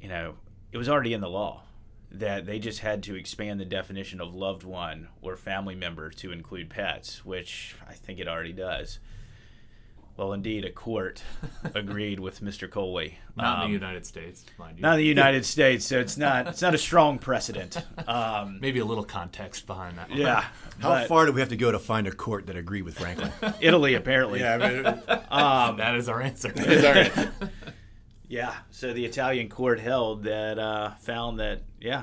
you 0.00 0.08
know, 0.08 0.34
it 0.72 0.78
was 0.78 0.88
already 0.88 1.12
in 1.12 1.20
the 1.20 1.28
law 1.28 1.62
that 2.10 2.44
they 2.44 2.58
just 2.58 2.80
had 2.80 3.02
to 3.04 3.14
expand 3.14 3.60
the 3.60 3.64
definition 3.64 4.20
of 4.20 4.34
loved 4.34 4.64
one 4.64 5.08
or 5.22 5.36
family 5.36 5.74
member 5.74 6.10
to 6.10 6.32
include 6.32 6.68
pets, 6.68 7.24
which 7.24 7.76
I 7.88 7.92
think 7.92 8.18
it 8.18 8.26
already 8.26 8.52
does. 8.52 8.98
Well, 10.20 10.34
indeed, 10.34 10.66
a 10.66 10.70
court 10.70 11.22
agreed 11.74 12.20
with 12.20 12.42
Mr. 12.42 12.70
Coley. 12.70 13.18
Not 13.36 13.46
um, 13.46 13.54
in 13.54 13.60
the 13.60 13.64
um, 13.64 13.72
United 13.72 14.04
States, 14.04 14.44
mind 14.58 14.76
you. 14.76 14.82
Not 14.82 14.92
in 14.92 14.98
the 14.98 15.06
United 15.06 15.46
States, 15.46 15.86
so 15.86 15.98
it's 15.98 16.18
not 16.18 16.46
it's 16.46 16.60
not 16.60 16.74
a 16.74 16.78
strong 16.78 17.18
precedent. 17.18 17.78
Um, 18.06 18.58
Maybe 18.60 18.80
a 18.80 18.84
little 18.84 19.02
context 19.02 19.66
behind 19.66 19.96
that. 19.96 20.14
Yeah. 20.14 20.44
How 20.78 21.06
far 21.06 21.24
do 21.24 21.32
we 21.32 21.40
have 21.40 21.48
to 21.48 21.56
go 21.56 21.72
to 21.72 21.78
find 21.78 22.06
a 22.06 22.12
court 22.12 22.48
that 22.48 22.56
agreed 22.56 22.82
with 22.82 22.98
Franklin? 22.98 23.32
Italy, 23.62 23.94
apparently. 23.94 24.40
yeah, 24.40 24.58
I 24.60 24.68
mean, 24.68 24.86
um, 25.30 25.78
that 25.78 25.94
is 25.94 26.06
our 26.10 26.20
answer. 26.20 26.52
That 26.52 26.68
is 26.70 26.84
our 26.84 26.94
answer. 26.96 27.32
yeah. 28.28 28.56
So 28.72 28.92
the 28.92 29.06
Italian 29.06 29.48
court 29.48 29.80
held 29.80 30.24
that 30.24 30.58
uh, 30.58 30.96
found 30.96 31.40
that 31.40 31.62
yeah, 31.80 32.02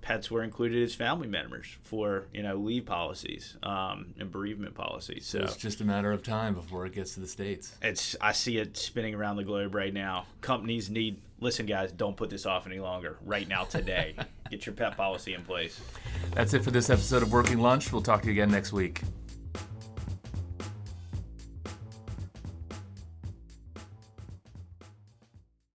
pets 0.00 0.30
were 0.30 0.42
included 0.42 0.82
as 0.82 0.94
family 0.94 1.28
members 1.28 1.66
for 1.82 2.26
you 2.32 2.42
know 2.42 2.56
leave 2.56 2.86
policies 2.86 3.56
um, 3.62 4.14
and 4.18 4.30
bereavement 4.30 4.74
policies. 4.74 5.26
So, 5.26 5.38
so, 5.38 5.44
it's 5.44 5.56
just 5.56 5.80
a 5.80 5.84
matter 5.84 6.12
of 6.12 6.22
time 6.22 6.54
before 6.54 6.86
it 6.86 6.94
gets 6.94 7.14
to 7.14 7.20
the 7.20 7.26
states. 7.26 7.76
It's 7.82 8.16
I 8.20 8.32
see 8.32 8.58
it 8.58 8.76
spinning 8.76 9.14
around 9.14 9.36
the 9.36 9.44
globe 9.44 9.74
right 9.74 9.92
now. 9.92 10.26
Companies 10.40 10.90
need 10.90 11.20
listen, 11.40 11.66
guys. 11.66 11.92
Don't 11.92 12.16
put 12.16 12.30
this 12.30 12.46
off 12.46 12.66
any 12.66 12.80
longer. 12.80 13.16
Right 13.24 13.48
now, 13.48 13.64
today, 13.64 14.14
get 14.50 14.66
your 14.66 14.74
pet 14.74 14.96
policy 14.96 15.34
in 15.34 15.42
place. 15.42 15.80
That's 16.32 16.54
it 16.54 16.64
for 16.64 16.70
this 16.70 16.90
episode 16.90 17.22
of 17.22 17.32
Working 17.32 17.58
Lunch. 17.58 17.92
We'll 17.92 18.02
talk 18.02 18.22
to 18.22 18.26
you 18.26 18.32
again 18.32 18.50
next 18.50 18.72
week. 18.72 19.02